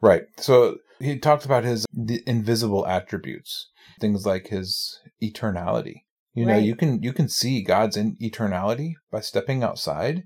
Right. 0.00 0.24
So 0.36 0.78
he 0.98 1.18
talks 1.18 1.44
about 1.44 1.64
his 1.64 1.86
invisible 2.26 2.86
attributes, 2.86 3.70
things 4.00 4.26
like 4.26 4.48
his 4.48 5.00
eternality. 5.22 6.02
You 6.34 6.44
know, 6.44 6.54
right. 6.54 6.64
you 6.64 6.76
can 6.76 7.02
you 7.02 7.14
can 7.14 7.28
see 7.28 7.62
God's 7.62 7.96
in 7.96 8.16
eternality 8.16 8.92
by 9.10 9.20
stepping 9.20 9.62
outside 9.62 10.24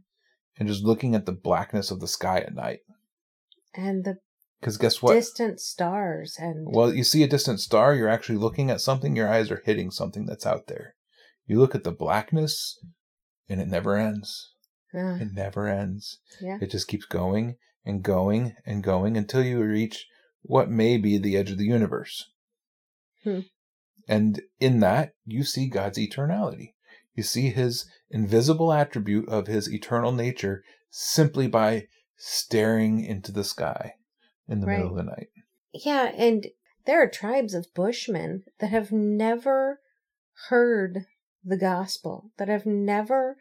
and 0.59 0.69
just 0.69 0.83
looking 0.83 1.15
at 1.15 1.25
the 1.25 1.33
blackness 1.33 1.93
of 1.93 2.01
the 2.01 2.09
sky 2.09 2.39
at 2.39 2.55
night. 2.55 2.81
And 3.75 4.05
the 4.05 4.17
because 4.61 4.77
guess 4.77 5.01
what? 5.01 5.15
Distant 5.15 5.59
stars 5.59 6.37
and 6.39 6.67
well, 6.71 6.93
you 6.93 7.03
see 7.03 7.23
a 7.23 7.29
distant 7.29 7.61
star, 7.61 7.95
you're 7.95 8.09
actually 8.09 8.39
looking 8.39 8.71
at 8.71 8.81
something. 8.81 9.17
Your 9.17 9.29
eyes 9.29 9.51
are 9.51 9.63
hitting 9.65 9.91
something 9.91 10.27
that's 10.27 10.47
out 10.47 10.67
there. 10.67 10.95
You 11.47 11.59
look 11.59 11.75
at 11.75 11.83
the 11.83 11.93
blackness, 11.93 12.79
and 13.49 13.61
it 13.61 13.69
never 13.69 13.97
ends. 13.97 14.53
Uh, 14.95 15.17
it 15.21 15.29
never 15.33 15.67
ends. 15.67 16.19
Yeah. 16.41 16.59
It 16.61 16.71
just 16.71 16.89
keeps 16.89 17.07
going 17.07 17.57
and 17.85 18.03
going 18.03 18.55
and 18.67 18.83
going 18.83 19.17
until 19.17 19.43
you 19.43 19.63
reach 19.63 20.07
what 20.43 20.69
may 20.69 20.97
be 20.99 21.17
the 21.17 21.37
edge 21.37 21.51
of 21.51 21.59
the 21.59 21.65
universe. 21.65 22.31
Hmm. 23.25 23.41
And 24.09 24.43
in 24.59 24.81
that, 24.81 25.13
you 25.25 25.45
see 25.45 25.69
God's 25.69 25.99
eternality. 25.99 26.75
You 27.15 27.23
see 27.23 27.51
his 27.51 27.87
invisible 28.11 28.73
attribute 28.73 29.29
of 29.29 29.47
his 29.47 29.73
eternal 29.73 30.13
nature 30.13 30.65
simply 30.91 31.47
by 31.47 31.87
staring 32.17 33.05
into 33.05 33.33
the 33.33 33.45
sky 33.45 33.95
in 34.51 34.61
the 34.61 34.67
right. 34.67 34.79
middle 34.79 34.91
of 34.91 34.97
the 34.97 35.11
night. 35.11 35.29
Yeah, 35.73 36.13
and 36.17 36.49
there 36.85 37.03
are 37.03 37.09
tribes 37.09 37.55
of 37.55 37.73
Bushmen 37.75 38.45
that 38.59 38.71
have 38.71 38.93
never 38.93 39.81
heard 40.49 41.07
the 41.45 41.57
gospel, 41.57 42.33
that 42.37 42.49
have 42.49 42.67
never 42.67 43.37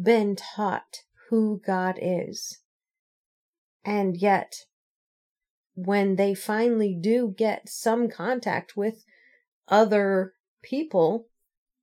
been 0.00 0.34
taught 0.34 1.02
who 1.28 1.60
God 1.64 1.98
is. 2.00 2.58
And 3.84 4.16
yet, 4.16 4.64
when 5.74 6.16
they 6.16 6.34
finally 6.34 6.96
do 6.98 7.34
get 7.36 7.68
some 7.68 8.08
contact 8.08 8.76
with 8.76 9.04
other 9.68 10.34
people, 10.62 11.28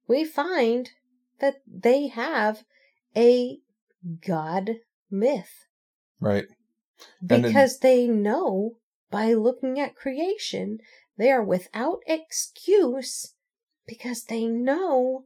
we 0.08 0.26
find 0.26 0.90
that 1.40 1.62
they 1.68 2.08
have 2.08 2.64
a 3.16 3.60
God 4.26 4.78
myth. 5.10 5.66
Right. 6.20 6.46
Because 7.26 7.80
they 7.80 8.08
know 8.08 8.78
by 9.10 9.34
looking 9.34 9.80
at 9.80 9.96
creation, 9.96 10.80
they 11.18 11.32
are 11.32 11.44
without 11.44 12.00
excuse 12.08 13.34
because 13.86 14.24
they 14.24 14.46
know 14.46 15.26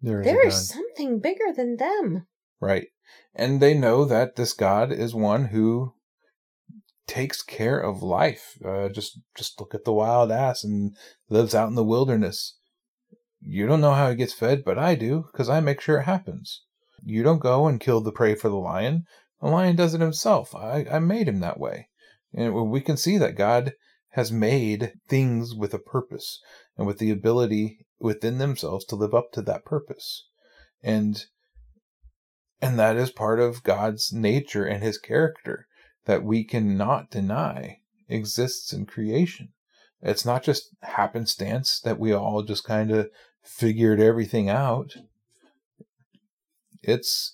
there 0.00 0.20
is, 0.20 0.26
there 0.26 0.46
is 0.46 0.68
something 0.68 1.20
bigger 1.20 1.52
than 1.54 1.76
them. 1.76 2.26
Right. 2.60 2.88
And 3.34 3.60
they 3.60 3.74
know 3.74 4.04
that 4.04 4.36
this 4.36 4.52
God 4.52 4.92
is 4.92 5.14
one 5.14 5.46
who 5.46 5.94
takes 7.06 7.42
care 7.42 7.78
of 7.80 8.02
life. 8.02 8.58
Uh, 8.64 8.88
just 8.88 9.18
just 9.36 9.58
look 9.58 9.74
at 9.74 9.84
the 9.84 9.92
wild 9.92 10.30
ass 10.30 10.62
and 10.62 10.94
lives 11.28 11.54
out 11.54 11.68
in 11.68 11.74
the 11.74 11.84
wilderness. 11.84 12.56
You 13.40 13.66
don't 13.66 13.80
know 13.80 13.94
how 13.94 14.10
he 14.10 14.16
gets 14.16 14.32
fed, 14.32 14.64
but 14.64 14.78
I 14.78 14.94
do 14.94 15.24
because 15.32 15.48
I 15.48 15.60
make 15.60 15.80
sure 15.80 16.00
it 16.00 16.04
happens. 16.04 16.64
You 17.04 17.22
don't 17.22 17.38
go 17.38 17.66
and 17.66 17.80
kill 17.80 18.00
the 18.00 18.12
prey 18.12 18.34
for 18.34 18.48
the 18.48 18.56
lion. 18.56 19.04
The 19.40 19.48
lion 19.48 19.76
does 19.76 19.94
it 19.94 20.00
himself. 20.00 20.54
I, 20.54 20.86
I 20.90 20.98
made 20.98 21.28
him 21.28 21.40
that 21.40 21.60
way. 21.60 21.88
And 22.34 22.70
we 22.70 22.80
can 22.80 22.96
see 22.96 23.18
that 23.18 23.36
God 23.36 23.72
has 24.10 24.32
made 24.32 24.94
things 25.08 25.54
with 25.54 25.72
a 25.74 25.78
purpose 25.78 26.40
and 26.76 26.86
with 26.86 26.98
the 26.98 27.10
ability 27.10 27.86
within 28.00 28.38
themselves 28.38 28.84
to 28.86 28.96
live 28.96 29.14
up 29.14 29.32
to 29.32 29.42
that 29.42 29.64
purpose. 29.64 30.26
And 30.82 31.24
and 32.60 32.78
that 32.78 32.96
is 32.96 33.10
part 33.10 33.38
of 33.38 33.62
God's 33.62 34.12
nature 34.12 34.64
and 34.64 34.82
his 34.82 34.98
character 34.98 35.66
that 36.06 36.24
we 36.24 36.42
cannot 36.42 37.10
deny 37.10 37.78
exists 38.08 38.72
in 38.72 38.86
creation. 38.86 39.50
It's 40.02 40.24
not 40.24 40.42
just 40.42 40.74
happenstance 40.82 41.80
that 41.80 42.00
we 42.00 42.12
all 42.12 42.42
just 42.42 42.64
kind 42.64 42.90
of 42.90 43.10
figured 43.44 44.00
everything 44.00 44.48
out. 44.48 44.96
It's 46.82 47.32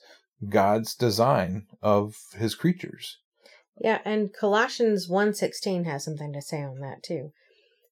God's 0.48 0.94
design 0.94 1.66
of 1.82 2.16
his 2.34 2.54
creatures. 2.54 3.18
Yeah, 3.78 4.00
and 4.04 4.32
Colossians 4.32 5.08
1:16 5.08 5.84
has 5.84 6.04
something 6.04 6.32
to 6.32 6.40
say 6.40 6.62
on 6.62 6.80
that 6.80 7.02
too. 7.02 7.32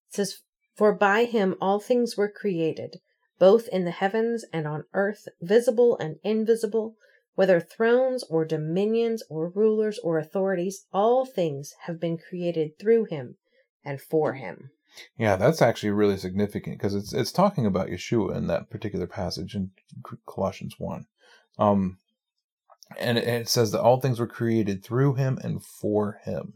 It 0.08 0.14
says 0.14 0.38
for 0.74 0.94
by 0.94 1.24
him 1.24 1.56
all 1.60 1.80
things 1.80 2.16
were 2.16 2.30
created, 2.30 3.00
both 3.38 3.68
in 3.68 3.84
the 3.84 3.90
heavens 3.90 4.44
and 4.52 4.66
on 4.66 4.84
earth, 4.94 5.28
visible 5.40 5.98
and 5.98 6.18
invisible, 6.22 6.96
whether 7.34 7.60
thrones 7.60 8.22
or 8.24 8.44
dominions 8.44 9.22
or 9.28 9.48
rulers 9.50 9.98
or 9.98 10.18
authorities, 10.18 10.86
all 10.92 11.24
things 11.24 11.74
have 11.82 11.98
been 12.00 12.16
created 12.18 12.78
through 12.78 13.04
him 13.04 13.36
and 13.84 14.00
for 14.00 14.34
him. 14.34 14.70
Yeah, 15.16 15.36
that's 15.36 15.62
actually 15.62 15.90
really 15.90 16.18
significant 16.18 16.78
because 16.78 16.94
it's 16.94 17.12
it's 17.12 17.32
talking 17.32 17.66
about 17.66 17.88
Yeshua 17.88 18.36
in 18.36 18.46
that 18.48 18.70
particular 18.70 19.06
passage 19.06 19.54
in 19.54 19.70
Colossians 20.26 20.74
one, 20.78 21.06
um, 21.58 21.98
and 22.98 23.18
it, 23.18 23.48
says 23.48 23.72
that 23.72 23.80
all 23.80 24.00
things 24.00 24.20
were 24.20 24.26
created 24.26 24.84
through 24.84 25.14
him 25.14 25.38
and 25.42 25.64
for 25.64 26.20
him. 26.24 26.54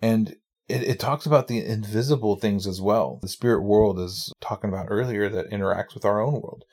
And 0.00 0.36
it, 0.68 0.82
it 0.82 1.00
talks 1.00 1.26
about 1.26 1.48
the 1.48 1.64
invisible 1.64 2.36
things 2.36 2.66
as 2.66 2.80
well. 2.80 3.18
The 3.22 3.28
spirit 3.28 3.62
world 3.62 3.98
is 3.98 4.32
talking 4.40 4.70
about 4.70 4.86
earlier 4.88 5.28
that 5.28 5.50
interacts 5.50 5.94
with 5.94 6.04
our 6.04 6.20
own 6.20 6.34
world. 6.34 6.64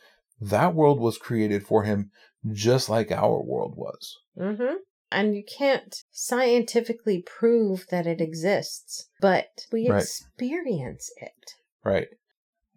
That 0.42 0.74
world 0.74 1.00
was 1.00 1.18
created 1.18 1.66
for 1.66 1.84
him 1.84 2.12
just 2.52 2.90
like 2.90 3.12
our 3.12 3.44
world 3.44 3.74
was. 3.76 4.18
Mm-hmm. 4.38 4.76
And 5.12 5.36
you 5.36 5.44
can't 5.58 5.96
scientifically 6.12 7.24
prove 7.26 7.86
that 7.90 8.06
it 8.06 8.22
exists, 8.22 9.10
but 9.22 9.48
we 9.72 9.90
Right. 9.90 10.02
experience 10.04 11.12
it. 11.18 11.56
Right. 11.84 12.08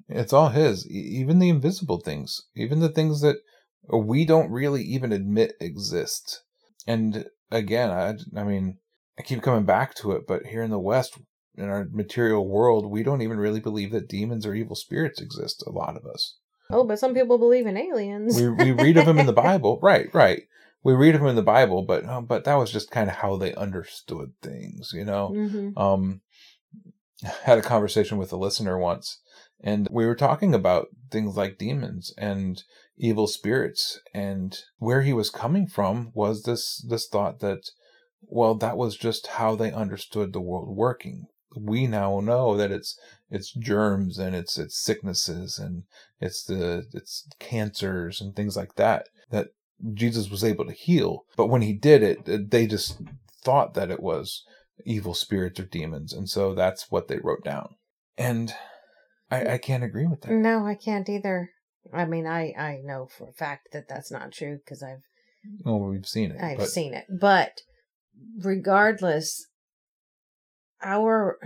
It's 0.08 0.32
all 0.32 0.48
his. 0.48 0.88
Even 0.88 1.38
the 1.38 1.50
invisible 1.50 2.00
things, 2.00 2.42
even 2.54 2.80
the 2.80 2.88
things 2.88 3.20
that 3.20 3.36
we 3.88 4.24
don't 4.24 4.50
really 4.50 4.82
even 4.82 5.12
admit 5.12 5.54
exist. 5.60 6.42
And 6.86 7.26
again, 7.50 7.90
I, 7.90 8.14
I 8.38 8.44
mean, 8.44 8.78
I 9.18 9.22
keep 9.22 9.42
coming 9.42 9.64
back 9.64 9.94
to 9.96 10.12
it, 10.12 10.26
but 10.26 10.46
here 10.46 10.62
in 10.62 10.70
the 10.70 10.78
West, 10.78 11.18
in 11.56 11.68
our 11.68 11.86
material 11.90 12.46
world, 12.46 12.90
we 12.90 13.02
don't 13.02 13.22
even 13.22 13.38
really 13.38 13.60
believe 13.60 13.92
that 13.92 14.08
demons 14.08 14.46
or 14.46 14.54
evil 14.54 14.76
spirits 14.76 15.20
exist. 15.20 15.62
A 15.66 15.70
lot 15.70 15.96
of 15.96 16.06
us. 16.06 16.36
Oh, 16.70 16.84
but 16.84 16.98
some 16.98 17.14
people 17.14 17.38
believe 17.38 17.66
in 17.66 17.76
aliens. 17.76 18.34
We 18.34 18.48
we 18.48 18.72
read 18.72 18.96
of 18.96 19.04
them 19.04 19.18
in 19.18 19.26
the 19.26 19.32
Bible, 19.48 19.78
right? 19.82 20.12
Right. 20.14 20.44
We 20.82 20.94
read 20.94 21.14
of 21.14 21.20
them 21.20 21.30
in 21.30 21.36
the 21.36 21.42
Bible, 21.42 21.82
but 21.82 22.06
um, 22.06 22.24
but 22.24 22.44
that 22.44 22.54
was 22.54 22.72
just 22.72 22.90
kind 22.90 23.08
of 23.10 23.16
how 23.16 23.36
they 23.36 23.54
understood 23.54 24.32
things, 24.42 24.92
you 24.94 25.04
know. 25.04 25.28
hmm 25.28 25.70
um 25.76 26.20
had 27.44 27.56
a 27.58 27.62
conversation 27.62 28.18
with 28.18 28.32
a 28.32 28.36
listener 28.36 28.76
once 28.76 29.20
and 29.62 29.88
we 29.90 30.06
were 30.06 30.14
talking 30.14 30.54
about 30.54 30.88
things 31.10 31.36
like 31.36 31.58
demons 31.58 32.12
and 32.18 32.64
evil 33.02 33.26
spirits. 33.26 34.00
And 34.14 34.56
where 34.78 35.02
he 35.02 35.12
was 35.12 35.28
coming 35.28 35.66
from 35.66 36.12
was 36.14 36.44
this 36.44 36.78
this 36.88 37.06
thought 37.06 37.40
that 37.40 37.68
well 38.22 38.54
that 38.54 38.78
was 38.78 38.96
just 38.96 39.26
how 39.26 39.56
they 39.56 39.72
understood 39.72 40.32
the 40.32 40.40
world 40.40 40.74
working. 40.74 41.26
We 41.54 41.86
now 41.86 42.20
know 42.20 42.56
that 42.56 42.70
it's 42.70 42.98
it's 43.28 43.52
germs 43.52 44.18
and 44.18 44.34
it's 44.34 44.56
it's 44.56 44.80
sicknesses 44.80 45.58
and 45.58 45.82
it's 46.20 46.44
the 46.44 46.86
it's 46.94 47.28
cancers 47.38 48.20
and 48.20 48.34
things 48.34 48.56
like 48.56 48.76
that 48.76 49.08
that 49.30 49.48
Jesus 49.92 50.30
was 50.30 50.44
able 50.44 50.64
to 50.66 50.72
heal. 50.72 51.24
But 51.36 51.48
when 51.48 51.62
he 51.62 51.74
did 51.74 52.02
it 52.02 52.50
they 52.50 52.66
just 52.66 53.00
thought 53.44 53.74
that 53.74 53.90
it 53.90 54.00
was 54.00 54.44
evil 54.86 55.14
spirits 55.14 55.58
or 55.58 55.64
demons. 55.64 56.12
And 56.12 56.30
so 56.30 56.54
that's 56.54 56.90
what 56.90 57.08
they 57.08 57.18
wrote 57.18 57.44
down. 57.44 57.74
And 58.16 58.54
i 59.28 59.54
i 59.54 59.58
can't 59.58 59.82
agree 59.84 60.06
with 60.06 60.20
that. 60.20 60.30
No, 60.30 60.64
I 60.64 60.76
can't 60.76 61.08
either. 61.08 61.50
I 61.92 62.04
mean, 62.04 62.26
I 62.26 62.52
I 62.56 62.80
know 62.84 63.06
for 63.06 63.28
a 63.28 63.32
fact 63.32 63.68
that 63.72 63.88
that's 63.88 64.10
not 64.10 64.32
true 64.32 64.58
because 64.58 64.82
I've 64.82 65.02
well 65.64 65.80
we've 65.80 66.06
seen 66.06 66.30
it 66.30 66.40
I've 66.42 66.58
but 66.58 66.68
seen 66.68 66.94
it. 66.94 67.06
But 67.08 67.62
regardless, 68.38 69.46
our 70.82 71.38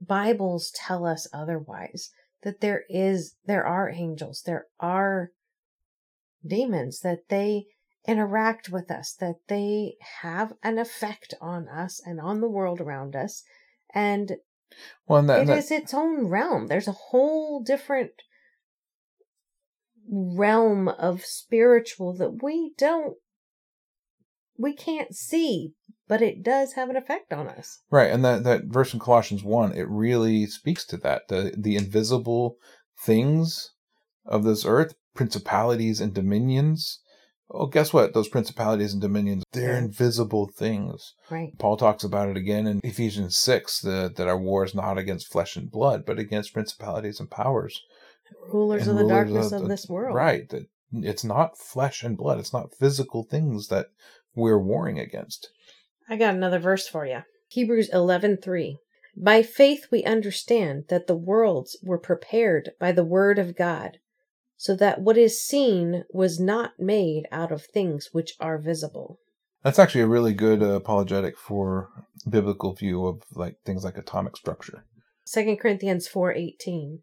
Bibles 0.00 0.72
tell 0.74 1.06
us 1.06 1.26
otherwise. 1.32 2.10
That 2.42 2.60
there 2.60 2.84
is, 2.88 3.34
there 3.46 3.66
are 3.66 3.90
angels, 3.90 4.42
there 4.46 4.66
are 4.78 5.30
demons, 6.46 7.00
that 7.00 7.28
they 7.28 7.64
interact 8.06 8.68
with 8.68 8.88
us, 8.88 9.16
that 9.18 9.36
they 9.48 9.94
have 10.22 10.52
an 10.62 10.78
effect 10.78 11.34
on 11.40 11.66
us 11.66 12.00
and 12.04 12.20
on 12.20 12.40
the 12.40 12.48
world 12.48 12.80
around 12.80 13.16
us. 13.16 13.42
And 13.92 14.36
well 15.08 15.20
and 15.20 15.28
that, 15.28 15.42
it 15.42 15.46
that- 15.46 15.58
is 15.58 15.70
its 15.72 15.92
own 15.92 16.28
realm. 16.28 16.68
There's 16.68 16.86
a 16.86 16.92
whole 16.92 17.62
different 17.62 18.12
realm 20.08 20.88
of 20.88 21.24
spiritual 21.24 22.14
that 22.16 22.42
we 22.42 22.72
don't, 22.78 23.14
we 24.58 24.72
can't 24.74 25.14
see, 25.14 25.72
but 26.08 26.22
it 26.22 26.42
does 26.42 26.74
have 26.74 26.88
an 26.88 26.96
effect 26.96 27.32
on 27.32 27.48
us. 27.48 27.82
right 27.90 28.10
and 28.10 28.24
that 28.24 28.44
that 28.44 28.64
verse 28.66 28.94
in 28.94 29.00
colossians 29.00 29.42
1 29.42 29.72
it 29.72 29.88
really 29.88 30.46
speaks 30.46 30.86
to 30.86 30.96
that 30.96 31.22
the 31.28 31.52
the 31.56 31.76
invisible 31.76 32.56
things 33.04 33.72
of 34.24 34.44
this 34.44 34.64
earth 34.64 34.94
principalities 35.14 36.00
and 36.00 36.14
dominions 36.14 37.00
oh 37.50 37.66
guess 37.66 37.92
what 37.92 38.14
those 38.14 38.28
principalities 38.28 38.92
and 38.92 39.02
dominions 39.02 39.42
they're 39.52 39.76
invisible 39.76 40.48
things 40.56 41.14
Right. 41.30 41.58
Paul 41.58 41.76
talks 41.76 42.04
about 42.04 42.28
it 42.28 42.36
again 42.36 42.66
in 42.68 42.80
Ephesians 42.84 43.36
6 43.38 43.80
the, 43.80 44.12
that 44.16 44.28
our 44.28 44.38
war 44.38 44.64
is 44.64 44.74
not 44.74 44.96
against 44.98 45.32
flesh 45.32 45.56
and 45.56 45.68
blood, 45.70 46.04
but 46.06 46.18
against 46.20 46.52
principalities 46.54 47.18
and 47.18 47.28
powers. 47.28 47.80
Rulers 48.52 48.86
of 48.88 48.96
the 48.96 49.02
rulers 49.02 49.08
darkness 49.08 49.52
of, 49.52 49.62
the- 49.62 49.68
this 49.68 49.88
world. 49.88 50.14
Right. 50.14 50.48
That 50.48 50.66
it's 50.92 51.24
not 51.24 51.58
flesh 51.58 52.02
and 52.02 52.16
blood, 52.16 52.38
it's 52.38 52.52
not 52.52 52.74
physical 52.74 53.24
things 53.24 53.68
that 53.68 53.86
we're 54.34 54.58
warring 54.58 54.98
against. 54.98 55.50
I 56.08 56.16
got 56.16 56.34
another 56.34 56.58
verse 56.58 56.86
for 56.86 57.06
you. 57.06 57.22
Hebrews 57.48 57.90
11:3. 57.90 58.78
By 59.16 59.42
faith 59.42 59.86
we 59.90 60.04
understand 60.04 60.84
that 60.88 61.06
the 61.06 61.16
worlds 61.16 61.76
were 61.82 61.98
prepared 61.98 62.72
by 62.78 62.92
the 62.92 63.04
word 63.04 63.38
of 63.38 63.56
God, 63.56 63.98
so 64.56 64.76
that 64.76 65.00
what 65.00 65.16
is 65.16 65.40
seen 65.40 66.04
was 66.10 66.38
not 66.38 66.78
made 66.78 67.26
out 67.32 67.50
of 67.50 67.64
things 67.64 68.10
which 68.12 68.34
are 68.40 68.58
visible. 68.58 69.18
That's 69.62 69.78
actually 69.78 70.02
a 70.02 70.06
really 70.06 70.34
good 70.34 70.62
uh, 70.62 70.74
apologetic 70.74 71.36
for 71.38 71.88
biblical 72.28 72.74
view 72.74 73.06
of 73.06 73.22
like 73.32 73.56
things 73.64 73.84
like 73.84 73.96
atomic 73.96 74.36
structure. 74.36 74.84
2 75.32 75.56
Corinthians 75.56 76.08
4:18 76.08 77.00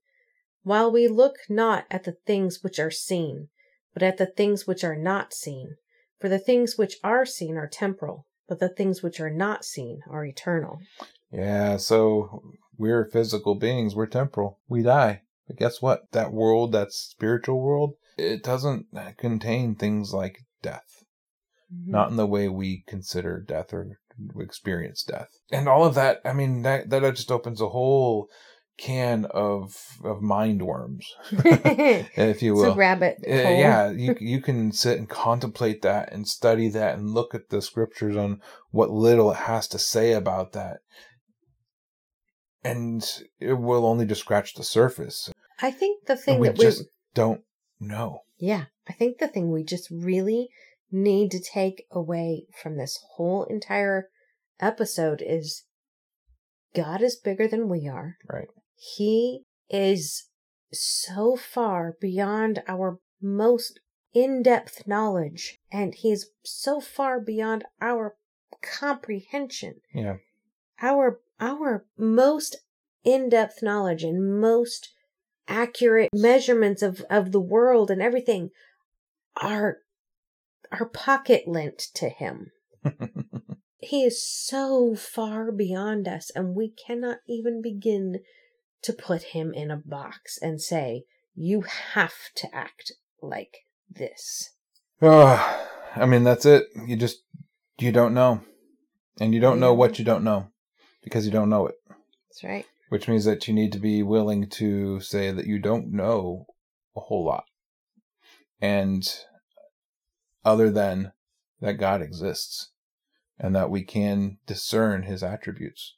While 0.64 0.92
we 0.92 1.08
look 1.08 1.36
not 1.50 1.86
at 1.92 2.04
the 2.04 2.18
things 2.26 2.64
which 2.64 2.80
are 2.80 2.92
seen 2.92 3.50
but 3.94 4.04
at 4.04 4.18
the 4.18 4.26
things 4.26 4.66
which 4.66 4.84
are 4.84 4.96
not 4.96 5.34
seen 5.34 5.76
for 6.20 6.30
the 6.30 6.40
things 6.40 6.78
which 6.78 6.98
are 7.04 7.26
seen 7.26 7.58
are 7.58 7.68
temporal 7.68 8.26
but 8.48 8.60
the 8.60 8.70
things 8.70 9.04
which 9.04 9.20
are 9.20 9.30
not 9.30 9.64
seen 9.64 10.02
are 10.10 10.26
eternal 10.26 10.80
Yeah, 11.32 11.78
so 11.78 12.44
we're 12.78 13.06
physical 13.06 13.56
beings, 13.56 13.96
we're 13.96 14.08
temporal, 14.08 14.60
we 14.68 14.84
die. 14.84 15.22
But 15.48 15.58
guess 15.58 15.82
what? 15.82 16.12
That 16.12 16.32
world, 16.32 16.72
that 16.72 16.92
spiritual 16.92 17.60
world, 17.62 17.96
it 18.18 18.44
doesn't 18.44 18.88
contain 19.18 19.76
things 19.76 20.14
like 20.14 20.40
death. 20.62 21.04
Mm-hmm. 21.74 21.92
not 21.92 22.12
in 22.12 22.18
the 22.18 22.28
way 22.28 22.50
we 22.50 22.84
consider 22.88 23.40
death 23.40 23.74
or 23.74 23.98
experience 24.40 25.04
death. 25.04 25.30
And 25.52 25.68
all 25.68 25.86
of 25.86 25.96
that, 25.96 26.22
I 26.24 26.34
mean, 26.34 26.62
that 26.64 26.90
that 26.90 27.16
just 27.16 27.32
opens 27.32 27.62
a 27.62 27.70
whole 27.70 28.28
can 28.78 29.26
of 29.26 29.76
of 30.04 30.22
mind 30.22 30.62
worms, 30.62 31.06
if 31.32 32.42
you 32.42 32.56
will. 32.56 32.76
rabbit 32.76 33.18
Uh, 33.26 33.32
yeah, 33.32 33.92
you 33.96 34.16
you 34.20 34.42
can 34.42 34.72
sit 34.72 34.98
and 34.98 35.10
contemplate 35.10 35.82
that 35.82 36.12
and 36.12 36.28
study 36.28 36.70
that 36.70 36.98
and 36.98 37.12
look 37.12 37.36
at 37.36 37.50
the 37.50 37.62
scriptures 37.62 38.18
on 38.18 38.42
what 38.72 38.90
little 38.90 39.32
it 39.32 39.38
has 39.38 39.68
to 39.70 39.80
say 39.80 40.14
about 40.14 40.54
that. 40.54 40.78
And 42.64 43.06
it 43.40 43.54
will 43.54 43.86
only 43.86 44.06
just 44.06 44.22
scratch 44.22 44.54
the 44.54 44.64
surface. 44.64 45.30
I 45.62 45.70
think 45.70 46.06
the 46.06 46.16
thing 46.16 46.40
we 46.40 46.48
that 46.48 46.58
we 46.58 46.64
just 46.64 46.86
don't 47.14 47.42
know. 47.80 48.22
Yeah, 48.38 48.66
I 48.88 48.94
think 48.94 49.18
the 49.18 49.28
thing 49.28 49.52
we 49.52 49.64
just 49.64 49.90
really 49.92 50.50
need 50.92 51.32
to 51.32 51.42
take 51.42 51.86
away 51.92 52.46
from 52.62 52.78
this 52.78 53.00
whole 53.16 53.44
entire 53.46 54.10
episode 54.60 55.22
is 55.26 55.64
God 56.74 57.02
is 57.02 57.16
bigger 57.16 57.48
than 57.48 57.70
we 57.70 57.88
are. 57.88 58.18
Right. 58.32 58.48
He 58.76 59.44
is 59.70 60.30
so 60.72 61.36
far 61.36 61.96
beyond 62.00 62.64
our 62.68 63.00
most 63.22 63.80
in-depth 64.14 64.86
knowledge 64.88 65.60
and 65.72 65.96
he 65.96 66.12
is 66.12 66.30
so 66.44 66.80
far 66.80 67.20
beyond 67.20 67.64
our 67.82 68.16
comprehension. 68.62 69.82
Yeah. 69.94 70.18
Our 70.82 71.20
our 71.40 71.86
most 71.98 72.58
in-depth 73.04 73.62
knowledge 73.64 74.04
and 74.04 74.40
most 74.40 74.94
accurate 75.48 76.10
measurements 76.14 76.82
of, 76.82 77.02
of 77.10 77.32
the 77.32 77.40
world 77.40 77.92
and 77.92 78.02
everything 78.02 78.52
are 79.42 79.80
are 80.72 80.86
pocket 80.86 81.48
lint 81.48 81.78
to 81.96 82.10
him. 82.10 82.52
He 83.84 84.06
is 84.06 84.26
so 84.26 84.96
far 84.96 85.52
beyond 85.52 86.08
us, 86.08 86.32
and 86.34 86.56
we 86.56 86.70
cannot 86.70 87.18
even 87.28 87.62
begin 87.62 88.22
to 88.84 88.94
put 88.94 89.24
him 89.24 89.54
in 89.54 89.72
a 89.72 89.78
box 89.78 90.38
and 90.42 90.62
say, 90.62 91.04
You 91.36 91.62
have 91.94 92.14
to 92.36 92.54
act 92.56 92.92
like 93.22 93.66
this. 93.90 94.52
Oh, 95.02 95.68
I 95.96 96.06
mean, 96.06 96.24
that's 96.24 96.46
it. 96.46 96.66
You 96.86 96.96
just, 96.96 97.24
you 97.80 97.92
don't 97.92 98.14
know. 98.14 98.42
And 99.20 99.34
you 99.34 99.40
don't 99.40 99.60
know 99.60 99.74
what 99.74 100.00
you 100.00 100.06
don't 100.06 100.24
know 100.24 100.48
because 101.04 101.26
you 101.26 101.32
don't 101.32 101.50
know 101.50 101.68
it, 101.68 101.76
That's 102.30 102.44
right. 102.44 102.66
which 102.90 103.08
means 103.08 103.26
that 103.26 103.48
you 103.48 103.54
need 103.54 103.72
to 103.74 103.80
be 103.80 104.02
willing 104.02 104.50
to 104.52 105.00
say 105.02 105.32
that 105.32 105.46
you 105.46 105.60
don't 105.60 105.92
know 105.92 106.48
a 106.96 107.02
whole 107.02 107.26
lot. 107.26 107.44
And 108.60 109.08
other 110.44 110.72
than 110.72 111.12
that 111.62 111.74
God 111.74 112.02
exists 112.02 112.72
and 113.40 113.56
that 113.56 113.70
we 113.70 113.84
can 113.84 114.38
discern 114.48 115.04
his 115.04 115.22
attributes 115.22 115.96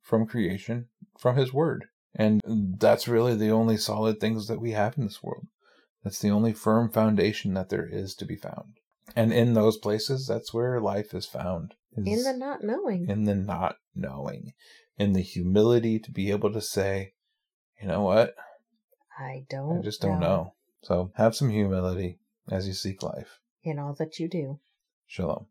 from 0.00 0.26
creation, 0.26 0.86
from 1.18 1.36
his 1.36 1.52
word. 1.52 1.86
And 2.14 2.40
that's 2.78 3.08
really 3.08 3.34
the 3.34 3.50
only 3.50 3.76
solid 3.76 4.20
things 4.20 4.46
that 4.48 4.60
we 4.60 4.70
have 4.72 4.96
in 4.96 5.04
this 5.04 5.22
world. 5.22 5.46
That's 6.04 6.20
the 6.20 6.30
only 6.30 6.52
firm 6.52 6.90
foundation 6.90 7.54
that 7.54 7.70
there 7.70 7.86
is 7.90 8.14
to 8.16 8.24
be 8.24 8.36
found. 8.36 8.78
And 9.16 9.32
in 9.32 9.54
those 9.54 9.76
places, 9.76 10.26
that's 10.26 10.54
where 10.54 10.80
life 10.80 11.14
is 11.14 11.26
found. 11.26 11.74
is 11.96 12.26
In 12.26 12.32
the 12.32 12.38
not 12.38 12.62
knowing. 12.62 13.08
in 13.08 13.24
the 13.24 13.34
not 13.34 13.76
knowing, 13.94 14.52
in 14.98 15.12
the 15.12 15.20
humility 15.20 15.98
to 15.98 16.10
be 16.10 16.30
able 16.30 16.52
to 16.52 16.60
say, 16.60 17.14
you 17.80 17.88
know 17.88 18.02
what, 18.02 18.34
I 19.18 19.44
don't 19.48 19.80
I 19.80 19.82
just 19.82 20.00
don't 20.00 20.20
know. 20.20 20.54
So 20.82 21.12
have 21.16 21.34
some 21.34 21.50
humility 21.50 22.18
as 22.50 22.66
you 22.66 22.74
seek 22.74 23.02
life. 23.02 23.40
In 23.62 23.78
all 23.78 23.94
that 23.94 24.18
you 24.18 24.28
do. 24.28 24.60
Shalom. 25.06 25.46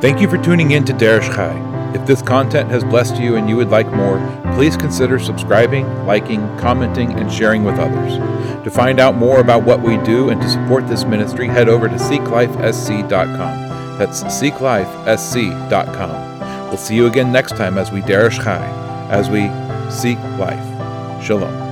Thank 0.00 0.20
you 0.20 0.28
for 0.28 0.38
tuning 0.38 0.72
in 0.72 0.84
to 0.84 0.92
Derish 0.92 1.34
Chai. 1.34 1.75
If 1.96 2.04
this 2.04 2.20
content 2.20 2.68
has 2.70 2.84
blessed 2.84 3.16
you 3.16 3.36
and 3.36 3.48
you 3.48 3.56
would 3.56 3.70
like 3.70 3.90
more, 3.90 4.18
please 4.54 4.76
consider 4.76 5.18
subscribing, 5.18 5.86
liking, 6.04 6.42
commenting, 6.58 7.18
and 7.18 7.32
sharing 7.32 7.64
with 7.64 7.78
others. 7.78 8.18
To 8.64 8.70
find 8.70 9.00
out 9.00 9.16
more 9.16 9.40
about 9.40 9.64
what 9.64 9.80
we 9.80 9.96
do 10.04 10.28
and 10.28 10.38
to 10.42 10.48
support 10.50 10.86
this 10.86 11.04
ministry, 11.04 11.46
head 11.46 11.70
over 11.70 11.88
to 11.88 11.94
seeklifesc.com. 11.94 13.96
That's 13.96 14.24
seeklifesc.com. 14.24 16.68
We'll 16.68 16.76
see 16.76 16.96
you 16.96 17.06
again 17.06 17.32
next 17.32 17.56
time 17.56 17.78
as 17.78 17.90
we 17.90 18.02
Derish 18.02 18.44
Chai, 18.44 18.66
as 19.10 19.30
we 19.30 19.48
seek 19.90 20.18
life. 20.38 21.24
Shalom. 21.24 21.65